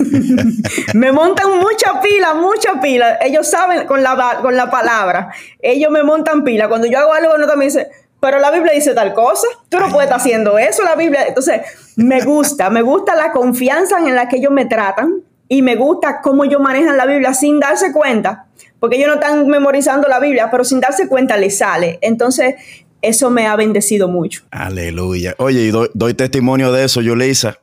me 0.94 1.12
montan 1.12 1.58
mucha 1.58 2.00
pila, 2.00 2.34
mucha 2.34 2.80
pila. 2.80 3.16
Ellos 3.20 3.46
saben 3.46 3.86
con 3.86 4.02
la, 4.02 4.40
con 4.42 4.56
la 4.56 4.68
palabra. 4.72 5.30
Ellos 5.62 5.88
me 5.92 6.02
montan 6.02 6.42
pila. 6.42 6.68
Cuando 6.68 6.88
yo 6.88 6.98
hago 6.98 7.12
algo, 7.12 7.38
no 7.38 7.46
también 7.46 7.68
dice, 7.68 7.88
pero 8.26 8.40
la 8.40 8.50
Biblia 8.50 8.72
dice 8.72 8.92
tal 8.92 9.14
cosa, 9.14 9.46
tú 9.68 9.78
no 9.78 9.88
puedes 9.88 10.06
estar 10.06 10.18
haciendo 10.18 10.58
eso, 10.58 10.82
la 10.82 10.96
Biblia. 10.96 11.28
Entonces, 11.28 11.60
me 11.94 12.22
gusta, 12.22 12.70
me 12.70 12.82
gusta 12.82 13.14
la 13.14 13.30
confianza 13.30 13.98
en 14.00 14.16
la 14.16 14.28
que 14.28 14.38
ellos 14.38 14.50
me 14.50 14.66
tratan 14.66 15.22
y 15.46 15.62
me 15.62 15.76
gusta 15.76 16.20
cómo 16.20 16.42
ellos 16.42 16.60
manejan 16.60 16.96
la 16.96 17.06
Biblia 17.06 17.34
sin 17.34 17.60
darse 17.60 17.92
cuenta, 17.92 18.46
porque 18.80 18.96
ellos 18.96 19.06
no 19.06 19.14
están 19.14 19.46
memorizando 19.46 20.08
la 20.08 20.18
Biblia, 20.18 20.48
pero 20.50 20.64
sin 20.64 20.80
darse 20.80 21.06
cuenta 21.06 21.36
les 21.36 21.58
sale. 21.58 22.00
Entonces, 22.02 22.56
eso 23.00 23.30
me 23.30 23.46
ha 23.46 23.54
bendecido 23.54 24.08
mucho. 24.08 24.42
Aleluya. 24.50 25.36
Oye, 25.38 25.60
y 25.60 25.70
doy, 25.70 25.88
doy 25.94 26.14
testimonio 26.14 26.72
de 26.72 26.82
eso, 26.82 27.02
Yulisa. 27.02 27.60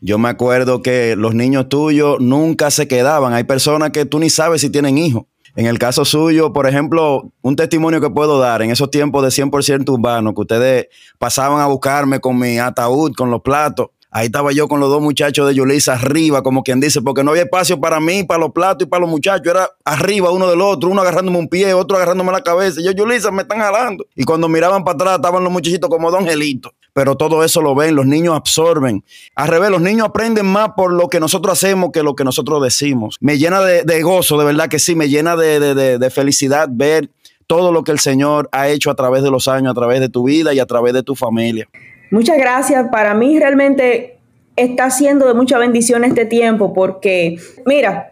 Yo 0.00 0.18
me 0.18 0.28
acuerdo 0.28 0.82
que 0.82 1.14
los 1.14 1.36
niños 1.36 1.68
tuyos 1.68 2.18
nunca 2.18 2.72
se 2.72 2.88
quedaban. 2.88 3.32
Hay 3.32 3.44
personas 3.44 3.90
que 3.90 4.06
tú 4.06 4.18
ni 4.18 4.28
sabes 4.28 4.60
si 4.60 4.70
tienen 4.70 4.98
hijos. 4.98 5.26
En 5.60 5.66
el 5.66 5.78
caso 5.78 6.06
suyo, 6.06 6.54
por 6.54 6.66
ejemplo, 6.66 7.34
un 7.42 7.54
testimonio 7.54 8.00
que 8.00 8.08
puedo 8.08 8.38
dar 8.38 8.62
en 8.62 8.70
esos 8.70 8.90
tiempos 8.90 9.22
de 9.22 9.28
100% 9.28 9.90
urbano, 9.90 10.34
que 10.34 10.40
ustedes 10.40 10.86
pasaban 11.18 11.60
a 11.60 11.66
buscarme 11.66 12.18
con 12.18 12.38
mi 12.38 12.58
ataúd, 12.58 13.12
con 13.14 13.30
los 13.30 13.42
platos. 13.42 13.88
Ahí 14.12 14.26
estaba 14.26 14.50
yo 14.50 14.66
con 14.66 14.80
los 14.80 14.90
dos 14.90 15.00
muchachos 15.00 15.46
de 15.46 15.54
Yulisa 15.54 15.94
arriba, 15.94 16.42
como 16.42 16.64
quien 16.64 16.80
dice, 16.80 17.00
porque 17.00 17.22
no 17.22 17.30
había 17.30 17.44
espacio 17.44 17.80
para 17.80 18.00
mí, 18.00 18.24
para 18.24 18.40
los 18.40 18.50
platos 18.50 18.86
y 18.86 18.90
para 18.90 19.02
los 19.02 19.10
muchachos. 19.10 19.46
Era 19.46 19.70
arriba 19.84 20.32
uno 20.32 20.48
del 20.48 20.60
otro, 20.60 20.90
uno 20.90 21.00
agarrándome 21.00 21.38
un 21.38 21.48
pie, 21.48 21.72
otro 21.74 21.96
agarrándome 21.96 22.32
la 22.32 22.42
cabeza. 22.42 22.80
Y 22.80 22.84
yo, 22.84 22.90
Yulisa, 22.90 23.30
me 23.30 23.42
están 23.42 23.60
jalando. 23.60 24.04
Y 24.16 24.24
cuando 24.24 24.48
miraban 24.48 24.82
para 24.82 24.96
atrás, 24.96 25.14
estaban 25.16 25.44
los 25.44 25.52
muchachitos 25.52 25.88
como 25.88 26.10
don 26.10 26.26
Gelito. 26.26 26.72
Pero 26.92 27.16
todo 27.16 27.44
eso 27.44 27.62
lo 27.62 27.76
ven, 27.76 27.94
los 27.94 28.04
niños 28.04 28.34
absorben. 28.34 29.04
Al 29.36 29.46
revés, 29.46 29.70
los 29.70 29.80
niños 29.80 30.08
aprenden 30.08 30.46
más 30.46 30.70
por 30.76 30.92
lo 30.92 31.08
que 31.08 31.20
nosotros 31.20 31.52
hacemos 31.56 31.90
que 31.92 32.02
lo 32.02 32.16
que 32.16 32.24
nosotros 32.24 32.60
decimos. 32.64 33.16
Me 33.20 33.38
llena 33.38 33.60
de, 33.60 34.02
gozo, 34.02 34.36
de 34.38 34.44
verdad 34.44 34.68
que 34.68 34.80
sí, 34.80 34.96
me 34.96 35.08
llena 35.08 35.36
de, 35.36 35.98
de 35.98 36.10
felicidad 36.10 36.68
ver 36.68 37.08
todo 37.50 37.72
lo 37.72 37.82
que 37.82 37.90
el 37.90 37.98
Señor 37.98 38.48
ha 38.52 38.68
hecho 38.68 38.92
a 38.92 38.94
través 38.94 39.24
de 39.24 39.30
los 39.30 39.48
años, 39.48 39.72
a 39.72 39.74
través 39.74 39.98
de 39.98 40.08
tu 40.08 40.22
vida 40.22 40.54
y 40.54 40.60
a 40.60 40.66
través 40.66 40.94
de 40.94 41.02
tu 41.02 41.16
familia. 41.16 41.68
Muchas 42.10 42.38
gracias. 42.38 42.88
Para 42.90 43.14
mí 43.14 43.38
realmente 43.38 44.18
está 44.56 44.90
siendo 44.90 45.26
de 45.26 45.34
mucha 45.34 45.58
bendición 45.58 46.04
este 46.04 46.26
tiempo 46.26 46.74
porque, 46.74 47.38
mira, 47.64 48.10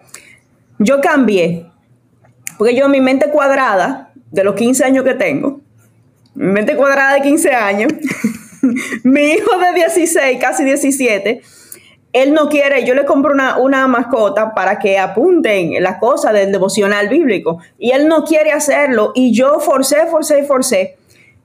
yo 0.78 1.00
cambié, 1.00 1.66
porque 2.56 2.76
yo 2.76 2.88
mi 2.88 3.00
mente 3.00 3.28
cuadrada 3.30 4.12
de 4.30 4.44
los 4.44 4.54
15 4.54 4.84
años 4.84 5.04
que 5.04 5.14
tengo, 5.14 5.60
mi 6.34 6.52
mente 6.52 6.76
cuadrada 6.76 7.14
de 7.14 7.22
15 7.22 7.52
años, 7.52 7.92
mi 9.02 9.32
hijo 9.32 9.58
de 9.58 9.72
16, 9.74 10.38
casi 10.40 10.64
17, 10.64 11.42
él 12.12 12.32
no 12.32 12.48
quiere, 12.48 12.86
yo 12.86 12.94
le 12.94 13.04
compro 13.04 13.32
una, 13.32 13.58
una, 13.58 13.86
mascota 13.88 14.54
para 14.54 14.78
que 14.78 14.98
apunten 14.98 15.82
las 15.82 15.98
cosas 15.98 16.32
del 16.32 16.52
devocional 16.52 17.08
bíblico 17.08 17.58
y 17.78 17.90
él 17.90 18.08
no 18.08 18.24
quiere 18.24 18.52
hacerlo 18.52 19.12
y 19.14 19.32
yo 19.32 19.60
forcé, 19.60 20.06
forcé, 20.06 20.44
forcé 20.44 20.97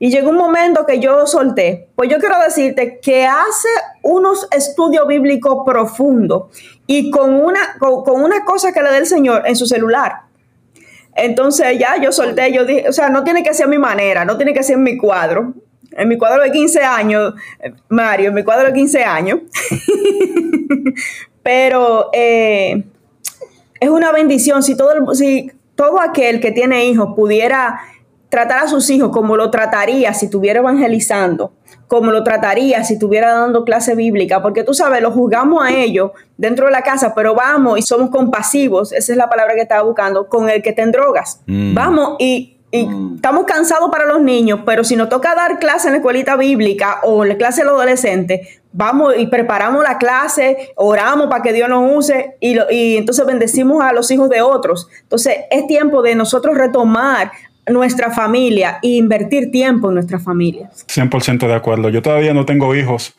y 0.04 0.10
llegó 0.10 0.28
un 0.28 0.36
momento 0.36 0.84
que 0.84 1.00
yo 1.00 1.26
solté. 1.26 1.88
Pues 1.96 2.10
yo 2.10 2.18
quiero 2.18 2.38
decirte 2.38 3.00
que 3.00 3.24
hace 3.24 3.68
unos 4.02 4.46
estudios 4.54 5.06
bíblicos 5.06 5.62
profundos 5.64 6.54
y 6.86 7.10
con 7.10 7.32
una, 7.32 7.78
con, 7.78 8.22
una 8.22 8.44
cosa 8.44 8.70
que 8.70 8.82
le 8.82 8.90
dé 8.90 8.98
el 8.98 9.06
Señor 9.06 9.44
en 9.46 9.56
su 9.56 9.64
celular. 9.64 10.24
Entonces 11.16 11.78
ya 11.78 11.96
yo 11.96 12.12
solté, 12.12 12.52
yo 12.52 12.66
dije, 12.66 12.86
o 12.86 12.92
sea, 12.92 13.08
no 13.08 13.24
tiene 13.24 13.42
que 13.42 13.54
ser 13.54 13.66
mi 13.66 13.78
manera, 13.78 14.26
no 14.26 14.36
tiene 14.36 14.52
que 14.52 14.62
ser 14.62 14.76
mi 14.76 14.98
cuadro. 14.98 15.54
En 15.92 16.06
mi 16.06 16.18
cuadro 16.18 16.42
de 16.42 16.52
15 16.52 16.82
años, 16.82 17.32
Mario, 17.88 18.28
en 18.28 18.34
mi 18.34 18.44
cuadro 18.44 18.66
de 18.66 18.74
15 18.74 19.04
años. 19.04 19.40
Pero 21.42 22.10
eh, 22.12 22.84
es 23.80 23.88
una 23.88 24.12
bendición 24.12 24.62
si 24.62 24.76
todo, 24.76 25.14
si 25.14 25.50
todo 25.76 25.98
aquel 25.98 26.40
que 26.40 26.52
tiene 26.52 26.84
hijos 26.84 27.14
pudiera 27.16 27.80
tratar 28.34 28.64
a 28.64 28.66
sus 28.66 28.90
hijos 28.90 29.10
como 29.10 29.36
lo 29.36 29.48
trataría 29.48 30.12
si 30.12 30.24
estuviera 30.24 30.58
evangelizando, 30.58 31.52
como 31.86 32.10
lo 32.10 32.24
trataría 32.24 32.82
si 32.82 32.94
estuviera 32.94 33.32
dando 33.32 33.64
clase 33.64 33.94
bíblica, 33.94 34.42
porque 34.42 34.64
tú 34.64 34.74
sabes, 34.74 35.00
lo 35.00 35.12
juzgamos 35.12 35.64
a 35.64 35.70
ellos 35.70 36.10
dentro 36.36 36.66
de 36.66 36.72
la 36.72 36.82
casa, 36.82 37.14
pero 37.14 37.36
vamos 37.36 37.78
y 37.78 37.82
somos 37.82 38.10
compasivos, 38.10 38.92
esa 38.92 39.12
es 39.12 39.16
la 39.16 39.28
palabra 39.28 39.54
que 39.54 39.60
estaba 39.60 39.82
buscando, 39.82 40.28
con 40.28 40.50
el 40.50 40.64
que 40.64 40.72
te 40.72 40.84
drogas. 40.86 41.42
Mm. 41.46 41.74
Vamos 41.74 42.16
y 42.18 42.58
mm. 42.72 43.14
estamos 43.14 43.44
cansados 43.44 43.88
para 43.92 44.04
los 44.04 44.20
niños, 44.20 44.62
pero 44.66 44.82
si 44.82 44.96
nos 44.96 45.08
toca 45.08 45.36
dar 45.36 45.60
clase 45.60 45.86
en 45.86 45.92
la 45.92 45.98
escuelita 45.98 46.34
bíblica 46.34 47.02
o 47.04 47.22
en 47.22 47.28
la 47.28 47.36
clase 47.36 47.60
de 47.60 47.66
los 47.66 47.74
adolescentes, 47.74 48.48
vamos 48.72 49.14
y 49.16 49.28
preparamos 49.28 49.84
la 49.84 49.96
clase, 49.96 50.72
oramos 50.74 51.28
para 51.28 51.40
que 51.40 51.52
Dios 51.52 51.68
nos 51.68 51.88
use 51.96 52.34
y, 52.40 52.58
y 52.68 52.96
entonces 52.96 53.24
bendecimos 53.26 53.80
a 53.80 53.92
los 53.92 54.10
hijos 54.10 54.28
de 54.28 54.42
otros. 54.42 54.88
Entonces 55.02 55.36
es 55.52 55.68
tiempo 55.68 56.02
de 56.02 56.16
nosotros 56.16 56.58
retomar 56.58 57.30
nuestra 57.68 58.10
familia 58.10 58.78
e 58.82 58.88
invertir 58.88 59.50
tiempo 59.50 59.88
en 59.88 59.94
nuestra 59.94 60.18
familia. 60.18 60.70
100% 60.86 61.46
de 61.46 61.54
acuerdo. 61.54 61.88
Yo 61.88 62.02
todavía 62.02 62.34
no 62.34 62.44
tengo 62.44 62.74
hijos, 62.74 63.16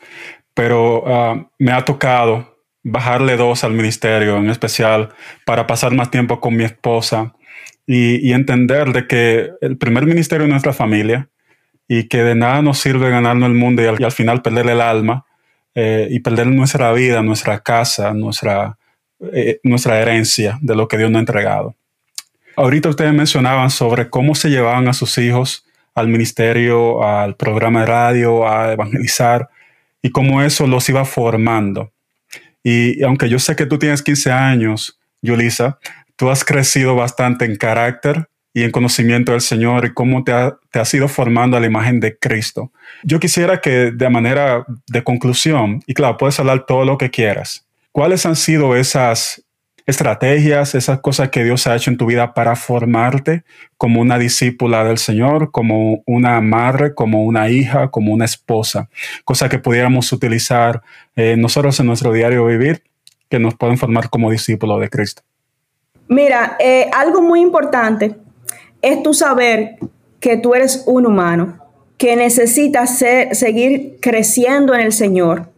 pero 0.53 1.03
ah, 1.07 1.49
me 1.59 1.71
ha 1.71 1.85
tocado 1.85 2.55
bajarle 2.83 3.35
dos 3.35 3.63
al 3.63 3.73
ministerio, 3.73 4.37
en 4.37 4.49
especial 4.49 5.09
para 5.45 5.65
pasar 5.65 5.93
más 5.93 6.11
tiempo 6.11 6.39
con 6.39 6.55
mi 6.55 6.63
esposa 6.63 7.33
y, 7.87 8.31
entender 8.31 8.93
de 8.93 9.07
que 9.07 9.51
el 9.61 9.77
primer 9.77 10.05
ministerio 10.05 10.45
es 10.45 10.51
nuestra 10.51 10.73
familia 10.73 11.29
y 11.87 12.07
que 12.07 12.23
de 12.23 12.35
nada 12.35 12.61
nos 12.61 12.79
sirve 12.79 13.09
ganarnos 13.09 13.49
el 13.49 13.55
mundo 13.55 13.81
y 13.81 13.85
al, 13.85 14.11
final 14.11 14.41
perder 14.41 14.69
el 14.69 14.81
alma 14.81 15.25
eh, 15.73 16.07
y 16.09 16.19
perder 16.19 16.47
nuestra 16.47 16.91
vida, 16.93 17.21
nuestra 17.21 17.59
casa, 17.59 18.13
nuestra, 18.13 18.77
eh, 19.33 19.59
nuestra 19.63 19.99
herencia 19.99 20.57
de 20.61 20.75
lo 20.75 20.87
que 20.87 20.97
Dios 20.97 21.09
nos 21.09 21.17
ha 21.17 21.21
entregado. 21.21 21.75
Ahorita 22.57 22.89
ustedes 22.89 23.13
mencionaban 23.13 23.69
sobre 23.69 24.09
cómo 24.09 24.33
se 24.35 24.49
llevaban 24.49 24.87
a 24.87 24.93
sus 24.93 25.17
hijos 25.17 25.65
al 25.93 26.07
ministerio, 26.07 27.03
al 27.03 27.35
programa 27.35 27.81
de 27.81 27.85
radio, 27.85 28.47
a 28.47 28.73
evangelizar 28.73 29.49
y 30.01 30.11
cómo 30.11 30.41
eso 30.41 30.67
los 30.67 30.87
iba 30.89 31.05
formando. 31.05 31.91
Y, 32.63 33.03
aunque 33.03 33.29
yo 33.29 33.39
sé 33.39 33.55
que 33.55 33.65
tú 33.65 33.77
tienes 33.79 34.01
15 34.01 34.31
años, 34.31 34.99
Yulisa, 35.21 35.79
tú 36.15 36.29
has 36.29 36.43
crecido 36.43 36.95
bastante 36.95 37.45
en 37.45 37.55
carácter 37.55 38.27
y 38.53 38.63
en 38.63 38.71
conocimiento 38.71 39.33
del 39.33 39.41
Señor 39.41 39.85
y 39.85 39.93
cómo 39.93 40.23
te, 40.23 40.33
te 40.71 40.79
has 40.79 40.93
ido 40.93 41.07
formando 41.07 41.57
a 41.57 41.59
la 41.59 41.67
imagen 41.67 41.99
de 41.99 42.17
Cristo. 42.17 42.71
Yo 43.03 43.19
quisiera 43.19 43.61
que 43.61 43.91
de 43.91 44.09
manera 44.09 44.65
de 44.87 45.03
conclusión, 45.03 45.81
y 45.85 45.93
claro, 45.93 46.17
puedes 46.17 46.39
hablar 46.39 46.65
todo 46.65 46.85
lo 46.85 46.97
que 46.97 47.11
quieras, 47.11 47.67
¿cuáles 47.91 48.25
han 48.25 48.35
sido 48.35 48.75
esas 48.75 49.44
estrategias, 49.85 50.73
esas 50.75 50.99
cosas 50.99 51.29
que 51.29 51.43
Dios 51.43 51.67
ha 51.67 51.75
hecho 51.75 51.91
en 51.91 51.97
tu 51.97 52.07
vida 52.07 52.33
para 52.33 52.55
formarte 52.55 53.43
como 53.77 54.01
una 54.01 54.17
discípula 54.17 54.83
del 54.83 54.97
Señor, 54.97 55.51
como 55.51 56.01
una 56.05 56.41
madre, 56.41 56.95
como 56.95 57.23
una 57.23 57.49
hija, 57.49 57.89
como 57.89 58.13
una 58.13 58.25
esposa, 58.25 58.89
cosas 59.23 59.49
que 59.49 59.59
pudiéramos 59.59 60.11
utilizar 60.11 60.81
eh, 61.15 61.35
nosotros 61.37 61.79
en 61.79 61.85
nuestro 61.85 62.11
diario 62.11 62.45
vivir 62.45 62.83
que 63.29 63.39
nos 63.39 63.55
pueden 63.55 63.77
formar 63.77 64.09
como 64.09 64.31
discípulos 64.31 64.79
de 64.81 64.89
Cristo. 64.89 65.21
Mira, 66.07 66.55
eh, 66.59 66.89
algo 66.93 67.21
muy 67.21 67.41
importante 67.41 68.15
es 68.81 69.01
tu 69.01 69.13
saber 69.13 69.77
que 70.19 70.37
tú 70.37 70.53
eres 70.53 70.83
un 70.85 71.05
humano, 71.05 71.59
que 71.97 72.15
necesitas 72.15 73.03
seguir 73.31 73.97
creciendo 74.01 74.75
en 74.75 74.81
el 74.81 74.91
Señor 74.91 75.51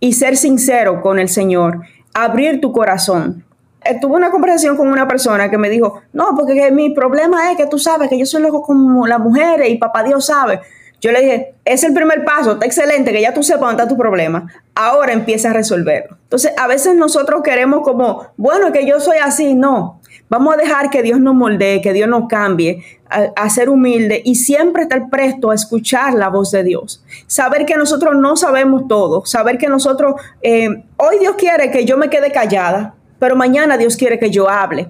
y 0.00 0.12
ser 0.12 0.36
sincero 0.36 1.00
con 1.00 1.18
el 1.18 1.28
Señor, 1.28 1.82
abrir 2.12 2.60
tu 2.60 2.72
corazón. 2.72 3.45
Eh, 3.88 3.98
tuve 4.00 4.16
una 4.16 4.30
conversación 4.30 4.76
con 4.76 4.88
una 4.88 5.06
persona 5.06 5.50
que 5.50 5.58
me 5.58 5.68
dijo, 5.68 6.02
no, 6.12 6.34
porque 6.36 6.70
mi 6.70 6.90
problema 6.90 7.50
es 7.50 7.56
que 7.56 7.66
tú 7.66 7.78
sabes 7.78 8.08
que 8.08 8.18
yo 8.18 8.26
soy 8.26 8.42
loco 8.42 8.62
como 8.62 9.06
las 9.06 9.20
mujeres 9.20 9.70
y 9.70 9.78
papá 9.78 10.02
Dios 10.02 10.26
sabe. 10.26 10.60
Yo 11.00 11.12
le 11.12 11.20
dije, 11.20 11.54
es 11.64 11.84
el 11.84 11.92
primer 11.92 12.24
paso, 12.24 12.52
está 12.52 12.66
excelente, 12.66 13.12
que 13.12 13.20
ya 13.20 13.34
tú 13.34 13.42
sepas 13.42 13.60
dónde 13.60 13.82
está 13.82 13.88
tu 13.88 13.98
problema. 13.98 14.50
Ahora 14.74 15.12
empieza 15.12 15.50
a 15.50 15.52
resolverlo. 15.52 16.16
Entonces, 16.22 16.52
a 16.56 16.66
veces 16.66 16.94
nosotros 16.96 17.42
queremos 17.42 17.82
como, 17.82 18.26
bueno, 18.36 18.72
que 18.72 18.86
yo 18.86 18.98
soy 18.98 19.18
así. 19.18 19.54
No, 19.54 20.00
vamos 20.28 20.54
a 20.54 20.56
dejar 20.56 20.90
que 20.90 21.02
Dios 21.02 21.20
nos 21.20 21.34
moldee, 21.34 21.82
que 21.82 21.92
Dios 21.92 22.08
nos 22.08 22.28
cambie, 22.28 22.82
a, 23.08 23.48
ser 23.50 23.68
humilde 23.68 24.20
y 24.24 24.34
siempre 24.34 24.82
estar 24.82 25.08
presto 25.08 25.50
a 25.50 25.54
escuchar 25.54 26.14
la 26.14 26.28
voz 26.28 26.50
de 26.50 26.64
Dios. 26.64 27.04
Saber 27.26 27.66
que 27.66 27.76
nosotros 27.76 28.16
no 28.16 28.36
sabemos 28.36 28.88
todo, 28.88 29.24
saber 29.26 29.58
que 29.58 29.68
nosotros, 29.68 30.14
eh, 30.42 30.82
hoy 30.96 31.18
Dios 31.20 31.36
quiere 31.36 31.70
que 31.70 31.84
yo 31.84 31.98
me 31.98 32.10
quede 32.10 32.32
callada, 32.32 32.95
pero 33.18 33.36
mañana 33.36 33.76
Dios 33.76 33.96
quiere 33.96 34.18
que 34.18 34.30
yo 34.30 34.48
hable. 34.48 34.88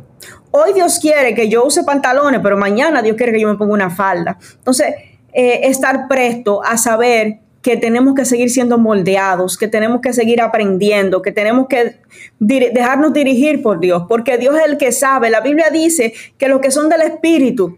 Hoy 0.50 0.72
Dios 0.72 0.98
quiere 1.00 1.34
que 1.34 1.48
yo 1.48 1.64
use 1.64 1.84
pantalones, 1.84 2.40
pero 2.42 2.56
mañana 2.56 3.02
Dios 3.02 3.16
quiere 3.16 3.32
que 3.32 3.40
yo 3.40 3.48
me 3.48 3.56
ponga 3.56 3.74
una 3.74 3.90
falda. 3.90 4.38
Entonces, 4.56 4.94
eh, 5.32 5.60
estar 5.64 6.08
presto 6.08 6.62
a 6.64 6.78
saber 6.78 7.40
que 7.66 7.76
tenemos 7.76 8.14
que 8.14 8.24
seguir 8.24 8.48
siendo 8.48 8.78
moldeados, 8.78 9.58
que 9.58 9.66
tenemos 9.66 10.00
que 10.00 10.12
seguir 10.12 10.40
aprendiendo, 10.40 11.20
que 11.20 11.32
tenemos 11.32 11.66
que 11.66 11.96
dejarnos 12.38 13.12
dirigir 13.12 13.60
por 13.60 13.80
Dios, 13.80 14.04
porque 14.08 14.38
Dios 14.38 14.54
es 14.54 14.64
el 14.64 14.78
que 14.78 14.92
sabe. 14.92 15.30
La 15.30 15.40
Biblia 15.40 15.66
dice 15.72 16.14
que 16.38 16.48
los 16.48 16.60
que 16.60 16.70
son 16.70 16.88
del 16.88 17.02
Espíritu, 17.02 17.76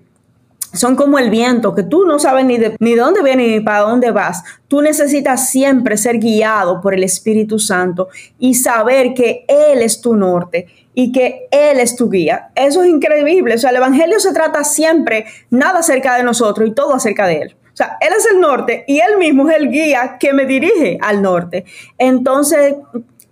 son 0.72 0.96
como 0.96 1.18
el 1.18 1.30
viento, 1.30 1.74
que 1.74 1.82
tú 1.82 2.04
no 2.04 2.18
sabes 2.18 2.44
ni 2.44 2.58
de, 2.58 2.76
ni 2.78 2.94
dónde 2.94 3.22
viene 3.22 3.48
ni 3.48 3.60
para 3.60 3.80
dónde 3.80 4.10
vas. 4.10 4.42
Tú 4.68 4.82
necesitas 4.82 5.50
siempre 5.50 5.96
ser 5.96 6.18
guiado 6.18 6.80
por 6.80 6.94
el 6.94 7.04
Espíritu 7.04 7.58
Santo 7.58 8.08
y 8.38 8.54
saber 8.54 9.14
que 9.14 9.44
Él 9.48 9.82
es 9.82 10.00
tu 10.00 10.14
norte 10.14 10.66
y 10.94 11.12
que 11.12 11.48
Él 11.50 11.80
es 11.80 11.96
tu 11.96 12.10
guía. 12.10 12.50
Eso 12.54 12.82
es 12.82 12.88
increíble. 12.88 13.54
O 13.54 13.58
sea, 13.58 13.70
el 13.70 13.76
Evangelio 13.76 14.20
se 14.20 14.32
trata 14.32 14.64
siempre 14.64 15.26
nada 15.50 15.78
acerca 15.78 16.16
de 16.16 16.22
nosotros 16.22 16.68
y 16.68 16.72
todo 16.72 16.94
acerca 16.94 17.26
de 17.26 17.38
Él. 17.38 17.56
O 17.72 17.76
sea, 17.76 17.96
Él 18.00 18.12
es 18.16 18.26
el 18.26 18.40
norte 18.40 18.84
y 18.86 18.98
Él 18.98 19.16
mismo 19.18 19.48
es 19.48 19.56
el 19.56 19.70
guía 19.70 20.16
que 20.18 20.32
me 20.32 20.44
dirige 20.44 20.98
al 21.00 21.22
norte. 21.22 21.64
Entonces, 21.96 22.74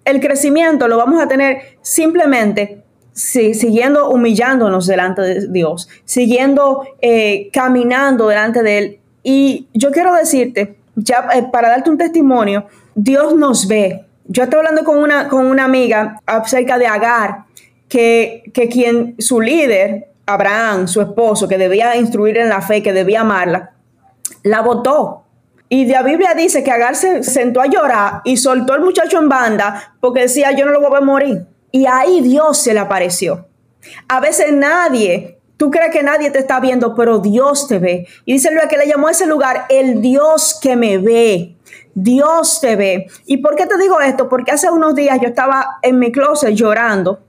el 0.05 0.21
crecimiento 0.21 0.87
lo 0.87 0.97
vamos 0.97 1.21
a 1.21 1.27
tener 1.27 1.79
simplemente 1.83 2.86
siguiendo 3.17 4.11
humillándonos 4.11 4.87
delante 4.87 5.23
de 5.23 5.49
Dios, 5.49 5.89
siguiendo 6.05 6.87
eh, 7.01 7.49
caminando 7.53 8.29
delante 8.29 8.63
de 8.63 8.79
Él. 8.79 8.99
Y 9.23 9.67
yo 9.73 9.91
quiero 9.91 10.15
decirte, 10.15 10.77
ya 10.95 11.29
eh, 11.35 11.45
para 11.51 11.71
darte 11.71 11.91
un 11.91 11.99
testimonio, 11.99 12.67
Dios 12.95 13.35
nos 13.35 13.67
ve. 13.67 14.05
Yo 14.27 14.43
estoy 14.43 14.59
hablando 14.59 14.85
con 14.85 14.99
una, 14.99 15.29
con 15.29 15.47
una 15.47 15.65
amiga 15.65 16.21
acerca 16.27 16.79
de 16.79 16.87
Agar, 16.87 17.45
que, 17.89 18.45
que 18.53 18.69
quien 18.69 19.15
su 19.19 19.41
líder 19.41 20.09
Abraham, 20.27 20.89
su 20.89 21.01
esposo, 21.01 21.49
que 21.49 21.57
debía 21.57 21.97
instruir 21.97 22.37
en 22.37 22.49
la 22.49 22.61
fe, 22.61 22.83
que 22.83 22.93
debía 22.93 23.21
amarla, 23.23 23.73
la 24.43 24.61
votó. 24.61 25.23
Y 25.69 25.87
la 25.87 26.03
Biblia 26.03 26.35
dice 26.37 26.63
que 26.63 26.71
Agar 26.71 26.97
se 26.97 27.23
sentó 27.23 27.61
a 27.61 27.67
llorar 27.67 28.21
y 28.25 28.37
soltó 28.37 28.75
al 28.75 28.83
muchacho 28.83 29.19
en 29.19 29.29
banda 29.29 29.97
porque 30.01 30.23
decía, 30.23 30.53
yo 30.53 30.67
no 30.67 30.73
lo 30.73 30.81
voy 30.81 30.99
a 30.99 31.01
morir. 31.01 31.47
Y 31.77 31.85
ahí 31.85 32.23
Dios 32.23 32.57
se 32.57 32.73
le 32.73 32.81
apareció. 32.81 33.49
A 34.09 34.19
veces 34.19 34.51
nadie, 34.51 35.39
tú 35.59 35.71
crees 35.71 35.93
que 35.93 36.03
nadie 36.03 36.31
te 36.31 36.39
está 36.39 36.59
viendo, 36.59 36.95
pero 36.95 37.19
Dios 37.19 37.69
te 37.69 37.79
ve. 37.79 38.07
Y 38.25 38.33
dice 38.33 38.51
Luis 38.51 38.65
que 38.71 38.79
le 38.79 38.87
llamó 38.87 39.09
a 39.09 39.11
ese 39.11 39.27
lugar 39.27 39.67
el 39.69 40.01
Dios 40.01 40.59
que 40.59 40.75
me 40.75 40.97
ve. 40.97 41.55
Dios 41.93 42.63
te 42.63 42.77
ve. 42.77 43.09
¿Y 43.27 43.37
por 43.37 43.57
qué 43.57 43.67
te 43.67 43.77
digo 43.77 44.01
esto? 44.01 44.27
Porque 44.27 44.53
hace 44.53 44.71
unos 44.71 44.95
días 44.95 45.19
yo 45.21 45.29
estaba 45.29 45.77
en 45.83 45.99
mi 45.99 46.11
closet 46.11 46.55
llorando 46.55 47.21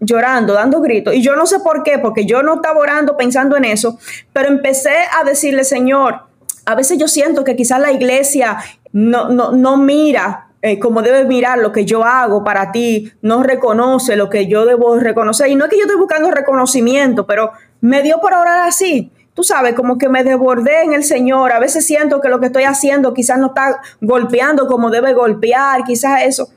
llorando, 0.00 0.52
dando 0.52 0.80
gritos. 0.80 1.12
Y 1.12 1.22
yo 1.22 1.34
no 1.34 1.44
sé 1.44 1.58
por 1.58 1.82
qué, 1.82 1.98
porque 1.98 2.24
yo 2.24 2.44
no 2.44 2.54
estaba 2.54 2.78
orando 2.78 3.16
pensando 3.16 3.56
en 3.56 3.64
eso, 3.64 3.98
pero 4.32 4.46
empecé 4.46 4.94
a 5.20 5.24
decirle, 5.24 5.64
Señor, 5.64 6.20
a 6.66 6.76
veces 6.76 6.98
yo 6.98 7.08
siento 7.08 7.42
que 7.42 7.56
quizás 7.56 7.80
la 7.80 7.90
iglesia 7.90 8.58
no, 8.92 9.30
no, 9.30 9.50
no 9.50 9.76
mira 9.76 10.47
eh, 10.60 10.78
como 10.78 11.02
debe 11.02 11.24
mirar 11.24 11.58
lo 11.58 11.70
que 11.72 11.84
yo 11.84 12.04
hago 12.04 12.42
para 12.42 12.72
ti, 12.72 13.12
no 13.22 13.42
reconoce 13.42 14.16
lo 14.16 14.28
que 14.28 14.46
yo 14.46 14.66
debo 14.66 14.98
reconocer. 14.98 15.48
Y 15.48 15.54
no 15.54 15.64
es 15.64 15.70
que 15.70 15.76
yo 15.76 15.84
estoy 15.84 15.98
buscando 15.98 16.30
reconocimiento, 16.30 17.26
pero 17.26 17.52
me 17.80 18.02
dio 18.02 18.20
por 18.20 18.32
orar 18.34 18.66
así. 18.66 19.12
Tú 19.34 19.44
sabes, 19.44 19.74
como 19.74 19.98
que 19.98 20.08
me 20.08 20.24
desbordé 20.24 20.82
en 20.82 20.94
el 20.94 21.04
Señor. 21.04 21.52
A 21.52 21.60
veces 21.60 21.86
siento 21.86 22.20
que 22.20 22.28
lo 22.28 22.40
que 22.40 22.46
estoy 22.46 22.64
haciendo 22.64 23.14
quizás 23.14 23.38
no 23.38 23.48
está 23.48 23.80
golpeando 24.00 24.66
como 24.66 24.90
debe 24.90 25.12
golpear, 25.12 25.84
quizás 25.84 26.22
eso. 26.22 26.48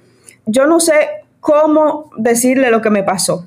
Yo 0.48 0.66
no 0.66 0.80
sé 0.80 0.96
cómo 1.40 2.10
decirle 2.18 2.72
lo 2.72 2.82
que 2.82 2.90
me 2.90 3.04
pasó. 3.04 3.46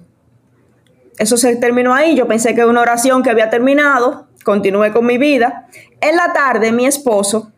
Eso 1.19 1.37
se 1.37 1.57
terminó 1.57 1.95
ahí. 1.95 2.15
Yo 2.15 2.29
pensé 2.29 2.55
que 2.55 2.65
una 2.65 2.81
oración 2.81 3.25
que 3.25 3.31
había 3.31 3.51
terminado. 3.51 4.29
Continué 4.45 4.93
con 4.93 5.07
mi 5.07 5.19
vida. 5.19 5.67
En 6.01 6.17
la 6.17 6.33
tarde, 6.33 6.71
mi 6.71 6.87
esposo, 6.87 7.51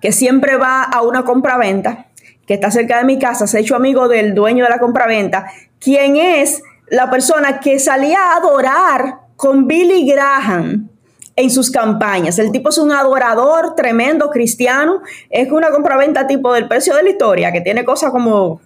que 0.00 0.12
siempre 0.12 0.56
va 0.56 0.82
a 0.82 1.02
una 1.02 1.24
compraventa, 1.24 2.06
que 2.48 2.54
está 2.54 2.70
cerca 2.72 2.98
de 2.98 3.04
mi 3.04 3.18
casa, 3.18 3.46
se 3.46 3.58
ha 3.58 3.60
hecho 3.60 3.76
amigo 3.76 4.08
del 4.08 4.34
dueño 4.34 4.64
de 4.64 4.70
la 4.70 4.78
compraventa, 4.78 5.46
quien 5.78 6.16
es 6.16 6.62
la 6.88 7.10
persona 7.10 7.60
que 7.60 7.78
salía 7.78 8.18
a 8.18 8.36
adorar 8.38 9.18
con 9.36 9.68
Billy 9.68 10.10
Graham 10.10 10.88
en 11.36 11.50
sus 11.50 11.70
campañas. 11.70 12.38
El 12.40 12.50
tipo 12.50 12.70
es 12.70 12.78
un 12.78 12.90
adorador 12.90 13.76
tremendo 13.76 14.30
cristiano. 14.30 15.02
Es 15.30 15.52
una 15.52 15.70
compraventa 15.70 16.26
tipo 16.26 16.52
del 16.52 16.66
precio 16.66 16.96
de 16.96 17.04
la 17.04 17.10
historia, 17.10 17.52
que 17.52 17.60
tiene 17.60 17.84
cosas 17.84 18.10
como 18.10 18.60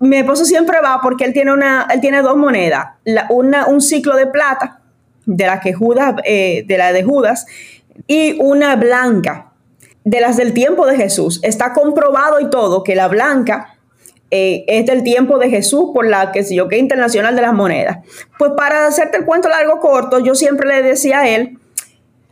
mi 0.00 0.16
esposo 0.16 0.44
siempre 0.44 0.80
va 0.80 1.00
porque 1.02 1.24
él 1.24 1.32
tiene, 1.32 1.52
una, 1.52 1.86
él 1.92 2.00
tiene 2.00 2.22
dos 2.22 2.36
monedas, 2.36 2.86
una, 3.30 3.66
un 3.66 3.80
ciclo 3.80 4.16
de 4.16 4.26
plata, 4.26 4.80
de 5.26 5.46
la 5.46 5.60
que 5.60 5.72
Judas, 5.72 6.14
eh, 6.24 6.64
de 6.66 6.78
la 6.78 6.92
de 6.92 7.04
Judas, 7.04 7.46
y 8.06 8.40
una 8.40 8.74
blanca, 8.76 9.52
de 10.04 10.20
las 10.20 10.36
del 10.36 10.52
tiempo 10.54 10.86
de 10.86 10.96
Jesús. 10.96 11.40
Está 11.42 11.72
comprobado 11.72 12.40
y 12.40 12.50
todo 12.50 12.82
que 12.82 12.94
la 12.94 13.08
blanca 13.08 13.78
eh, 14.30 14.64
es 14.68 14.86
del 14.86 15.02
tiempo 15.02 15.38
de 15.38 15.48
Jesús 15.48 15.90
por 15.94 16.06
la 16.06 16.32
que 16.32 16.44
yo 16.54 16.68
que 16.68 16.78
internacional 16.78 17.34
de 17.34 17.42
las 17.42 17.54
monedas. 17.54 17.98
Pues 18.38 18.52
para 18.56 18.86
hacerte 18.86 19.16
el 19.16 19.24
cuento 19.24 19.48
largo 19.48 19.80
corto, 19.80 20.18
yo 20.18 20.34
siempre 20.34 20.68
le 20.68 20.82
decía 20.82 21.20
a 21.20 21.28
él, 21.28 21.58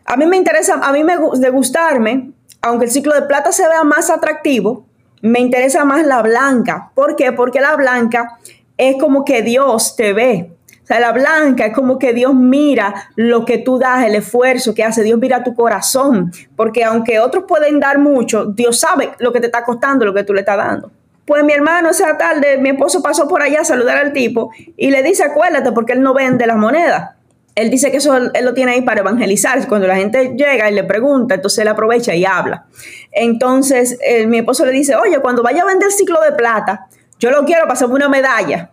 a 0.04 0.16
mí 0.16 0.26
me 0.26 0.36
interesa, 0.36 0.74
a 0.82 0.92
mí 0.92 1.02
me 1.04 1.16
de 1.16 1.50
gustarme, 1.50 2.32
aunque 2.62 2.84
el 2.84 2.90
ciclo 2.90 3.14
de 3.14 3.22
plata 3.22 3.50
se 3.52 3.66
vea 3.66 3.82
más 3.84 4.10
atractivo, 4.10 4.86
me 5.22 5.40
interesa 5.40 5.84
más 5.84 6.06
la 6.06 6.22
blanca. 6.22 6.92
¿Por 6.94 7.16
qué? 7.16 7.32
Porque 7.32 7.60
la 7.60 7.74
blanca 7.76 8.38
es 8.76 8.96
como 9.00 9.24
que 9.24 9.42
Dios 9.42 9.96
te 9.96 10.12
ve. 10.12 10.55
O 10.86 10.88
sea, 10.88 11.00
la 11.00 11.10
blanca 11.10 11.66
es 11.66 11.74
como 11.74 11.98
que 11.98 12.12
Dios 12.12 12.32
mira 12.32 13.10
lo 13.16 13.44
que 13.44 13.58
tú 13.58 13.76
das, 13.76 14.04
el 14.04 14.14
esfuerzo 14.14 14.72
que 14.72 14.84
hace. 14.84 15.02
Dios 15.02 15.18
mira 15.18 15.42
tu 15.42 15.52
corazón. 15.54 16.30
Porque 16.54 16.84
aunque 16.84 17.18
otros 17.18 17.44
pueden 17.48 17.80
dar 17.80 17.98
mucho, 17.98 18.46
Dios 18.46 18.78
sabe 18.78 19.10
lo 19.18 19.32
que 19.32 19.40
te 19.40 19.46
está 19.46 19.64
costando, 19.64 20.04
lo 20.04 20.14
que 20.14 20.22
tú 20.22 20.32
le 20.32 20.40
estás 20.40 20.56
dando. 20.56 20.92
Pues 21.24 21.42
mi 21.42 21.52
hermano 21.52 21.90
esa 21.90 22.16
tarde, 22.16 22.56
mi 22.58 22.68
esposo 22.68 23.02
pasó 23.02 23.26
por 23.26 23.42
allá 23.42 23.62
a 23.62 23.64
saludar 23.64 23.98
al 23.98 24.12
tipo 24.12 24.52
y 24.76 24.92
le 24.92 25.02
dice, 25.02 25.24
acuérdate, 25.24 25.72
porque 25.72 25.92
él 25.92 26.02
no 26.02 26.14
vende 26.14 26.46
las 26.46 26.56
monedas 26.56 27.16
él 27.56 27.70
dice 27.70 27.90
que 27.90 27.96
eso 27.96 28.14
él 28.14 28.44
lo 28.44 28.52
tiene 28.52 28.72
ahí 28.72 28.82
para 28.82 29.00
evangelizar. 29.00 29.66
Cuando 29.66 29.86
la 29.86 29.96
gente 29.96 30.34
llega 30.36 30.70
y 30.70 30.74
le 30.74 30.84
pregunta, 30.84 31.34
entonces 31.34 31.60
él 31.60 31.68
aprovecha 31.68 32.14
y 32.14 32.24
habla. 32.24 32.66
Entonces 33.10 33.98
eh, 34.06 34.26
mi 34.26 34.38
esposo 34.38 34.66
le 34.66 34.72
dice, 34.72 34.94
oye, 34.94 35.18
cuando 35.20 35.42
vaya 35.42 35.62
a 35.62 35.64
vender 35.64 35.88
el 35.88 35.94
ciclo 35.94 36.20
de 36.20 36.32
plata, 36.32 36.86
yo 37.18 37.30
lo 37.30 37.44
quiero 37.46 37.62
para 37.62 37.72
hacerme 37.72 37.94
una 37.94 38.10
medalla. 38.10 38.70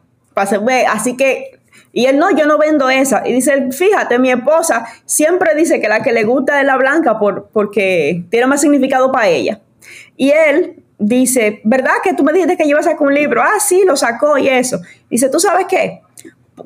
Así 0.90 1.16
que, 1.16 1.62
y 1.94 2.08
él 2.08 2.18
no, 2.18 2.32
yo 2.32 2.46
no 2.48 2.58
vendo 2.58 2.90
esa. 2.90 3.22
Y 3.26 3.34
dice, 3.34 3.72
fíjate, 3.72 4.20
mi 4.20 4.32
esposa 4.32 4.86
siempre 5.06 5.56
dice 5.56 5.80
que 5.80 5.88
la 5.88 6.02
que 6.02 6.12
le 6.12 6.24
gusta 6.24 6.60
es 6.60 6.66
la 6.66 6.76
blanca 6.76 7.20
por, 7.20 7.50
porque 7.54 8.26
tiene 8.30 8.48
más 8.48 8.62
significado 8.62 9.12
para 9.12 9.28
ella. 9.28 9.62
Y 10.18 10.32
él 10.32 10.84
dice, 10.98 11.62
¿verdad 11.64 11.94
que 12.04 12.14
tú 12.14 12.24
me 12.24 12.34
dijiste 12.34 12.58
que 12.58 12.66
ibas 12.66 12.88
a 12.88 12.92
sacar 12.92 13.08
un 13.08 13.14
libro? 13.14 13.42
Ah, 13.42 13.60
sí, 13.60 13.84
lo 13.86 13.96
sacó 13.96 14.38
y 14.38 14.50
eso. 14.50 14.82
Dice, 15.10 15.30
¿tú 15.30 15.40
sabes 15.40 15.68
qué? 15.70 16.02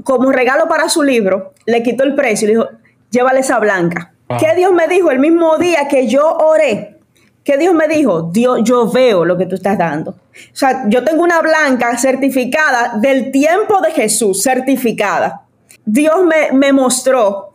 como 0.04 0.32
regalo 0.32 0.68
para 0.68 0.90
su 0.90 1.04
libro, 1.04 1.54
le 1.66 1.84
quitó 1.84 2.04
el 2.04 2.16
precio 2.16 2.46
y 2.46 2.54
le 2.54 2.60
dijo, 2.60 2.70
llévale 3.10 3.40
esa 3.40 3.60
blanca. 3.60 4.14
Ah. 4.30 4.38
¿Qué 4.40 4.56
Dios 4.56 4.74
me 4.74 4.88
dijo 4.88 5.12
el 5.12 5.20
mismo 5.20 5.58
día 5.58 5.88
que 5.88 6.08
yo 6.08 6.38
oré? 6.38 6.97
¿Qué 7.48 7.58
Dios 7.58 7.74
me 7.74 7.88
dijo? 7.88 8.24
Dios, 8.24 8.60
yo 8.66 8.92
veo 8.92 9.24
lo 9.24 9.38
que 9.38 9.46
tú 9.46 9.56
estás 9.56 9.78
dando. 9.78 10.12
O 10.12 10.16
sea, 10.52 10.84
yo 10.90 11.02
tengo 11.06 11.24
una 11.24 11.40
blanca 11.40 11.98
certificada 11.98 12.98
del 13.00 13.32
tiempo 13.32 13.80
de 13.80 13.92
Jesús, 13.92 14.44
certificada. 14.44 15.44
Dios 15.86 16.26
me, 16.26 16.52
me 16.52 16.74
mostró 16.74 17.47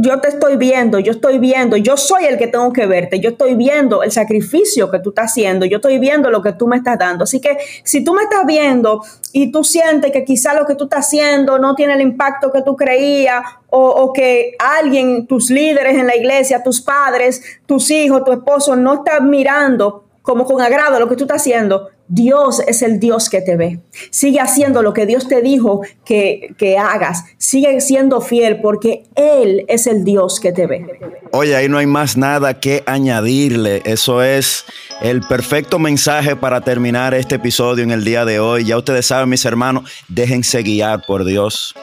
yo 0.00 0.20
te 0.20 0.28
estoy 0.28 0.56
viendo, 0.56 0.98
yo 0.98 1.12
estoy 1.12 1.38
viendo, 1.38 1.76
yo 1.76 1.96
soy 1.96 2.24
el 2.24 2.38
que 2.38 2.46
tengo 2.46 2.72
que 2.72 2.86
verte, 2.86 3.20
yo 3.20 3.30
estoy 3.30 3.54
viendo 3.54 4.02
el 4.02 4.10
sacrificio 4.12 4.90
que 4.90 4.98
tú 4.98 5.10
estás 5.10 5.32
haciendo, 5.32 5.66
yo 5.66 5.76
estoy 5.76 5.98
viendo 5.98 6.30
lo 6.30 6.42
que 6.42 6.52
tú 6.52 6.66
me 6.66 6.76
estás 6.76 6.98
dando. 6.98 7.24
Así 7.24 7.40
que 7.40 7.58
si 7.84 8.04
tú 8.04 8.14
me 8.14 8.22
estás 8.22 8.46
viendo 8.46 9.02
y 9.32 9.52
tú 9.52 9.64
sientes 9.64 10.12
que 10.12 10.24
quizá 10.24 10.54
lo 10.54 10.66
que 10.66 10.74
tú 10.74 10.84
estás 10.84 11.06
haciendo 11.06 11.58
no 11.58 11.74
tiene 11.74 11.94
el 11.94 12.00
impacto 12.00 12.52
que 12.52 12.62
tú 12.62 12.76
creías 12.76 13.44
o, 13.68 13.88
o 13.88 14.12
que 14.12 14.54
alguien, 14.58 15.26
tus 15.26 15.50
líderes 15.50 15.96
en 15.96 16.06
la 16.06 16.16
iglesia, 16.16 16.62
tus 16.62 16.80
padres, 16.80 17.42
tus 17.66 17.90
hijos, 17.90 18.24
tu 18.24 18.32
esposo 18.32 18.76
no 18.76 18.94
están 18.94 19.30
mirando 19.30 20.04
como 20.22 20.44
con 20.44 20.60
agrado 20.60 21.00
lo 21.00 21.08
que 21.08 21.16
tú 21.16 21.24
estás 21.24 21.42
haciendo, 21.42 21.88
Dios 22.14 22.60
es 22.66 22.82
el 22.82 23.00
Dios 23.00 23.30
que 23.30 23.40
te 23.40 23.56
ve. 23.56 23.80
Sigue 24.10 24.38
haciendo 24.38 24.82
lo 24.82 24.92
que 24.92 25.06
Dios 25.06 25.28
te 25.28 25.40
dijo 25.40 25.80
que, 26.04 26.54
que, 26.58 26.76
hagas. 26.76 27.24
Sigue 27.38 27.80
siendo 27.80 28.20
fiel 28.20 28.60
porque 28.60 29.04
Él 29.14 29.64
es 29.66 29.86
el 29.86 30.04
Dios 30.04 30.38
que 30.38 30.52
te 30.52 30.66
ve. 30.66 30.84
Oye, 31.32 31.56
ahí 31.56 31.70
no 31.70 31.78
hay 31.78 31.86
más 31.86 32.18
nada 32.18 32.60
que 32.60 32.82
añadirle. 32.84 33.80
Eso 33.86 34.22
es 34.22 34.66
el 35.00 35.22
perfecto 35.22 35.78
mensaje 35.78 36.36
para 36.36 36.60
terminar 36.60 37.14
este 37.14 37.36
episodio 37.36 37.82
en 37.82 37.90
el 37.90 38.04
día 38.04 38.26
de 38.26 38.40
hoy. 38.40 38.66
Ya 38.66 38.76
ustedes 38.76 39.06
saben, 39.06 39.30
mis 39.30 39.46
hermanos, 39.46 39.90
déjense 40.08 40.62
guiar 40.62 41.06
por 41.06 41.24
Dios. 41.24 41.74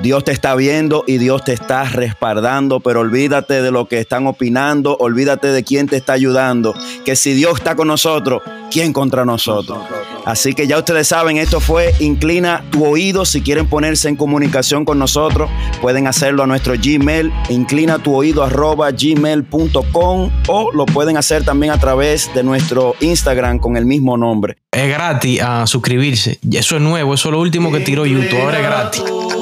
Dios 0.00 0.24
te 0.24 0.32
está 0.32 0.54
viendo 0.54 1.04
y 1.06 1.18
Dios 1.18 1.44
te 1.44 1.52
está 1.52 1.84
respaldando, 1.84 2.80
pero 2.80 3.00
olvídate 3.00 3.62
de 3.62 3.70
lo 3.70 3.86
que 3.86 3.98
están 3.98 4.26
opinando, 4.26 4.96
olvídate 4.98 5.48
de 5.48 5.62
quién 5.62 5.86
te 5.86 5.96
está 5.96 6.14
ayudando, 6.14 6.74
que 7.04 7.16
si 7.16 7.34
Dios 7.34 7.54
está 7.58 7.76
con 7.76 7.88
nosotros, 7.88 8.42
¿quién 8.70 8.92
contra 8.92 9.24
nosotros? 9.24 9.78
Así 10.24 10.54
que 10.54 10.66
ya 10.66 10.78
ustedes 10.78 11.08
saben, 11.08 11.36
esto 11.36 11.60
fue 11.60 11.92
Inclina 11.98 12.64
tu 12.70 12.84
oído. 12.84 13.24
Si 13.24 13.42
quieren 13.42 13.68
ponerse 13.68 14.08
en 14.08 14.16
comunicación 14.16 14.84
con 14.84 14.98
nosotros, 14.98 15.50
pueden 15.80 16.06
hacerlo 16.06 16.44
a 16.44 16.46
nuestro 16.46 16.74
Gmail, 16.74 17.32
inclina 17.48 17.98
tu 17.98 18.14
oído 18.14 18.46
gmail.com 18.92 20.30
o 20.48 20.72
lo 20.72 20.86
pueden 20.86 21.16
hacer 21.16 21.44
también 21.44 21.72
a 21.72 21.78
través 21.78 22.32
de 22.34 22.42
nuestro 22.42 22.94
Instagram 23.00 23.58
con 23.58 23.76
el 23.76 23.86
mismo 23.86 24.16
nombre. 24.16 24.56
Es 24.70 24.88
gratis 24.88 25.42
a 25.42 25.66
suscribirse. 25.66 26.38
Eso 26.50 26.76
es 26.76 26.82
nuevo, 26.82 27.14
eso 27.14 27.28
es 27.28 27.32
lo 27.32 27.40
último 27.40 27.72
que 27.72 27.80
tiró 27.80 28.06
YouTube, 28.06 28.40
ahora 28.40 28.58
es 28.58 28.64
gratis. 28.64 29.41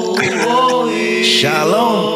Shalom. 1.23 2.10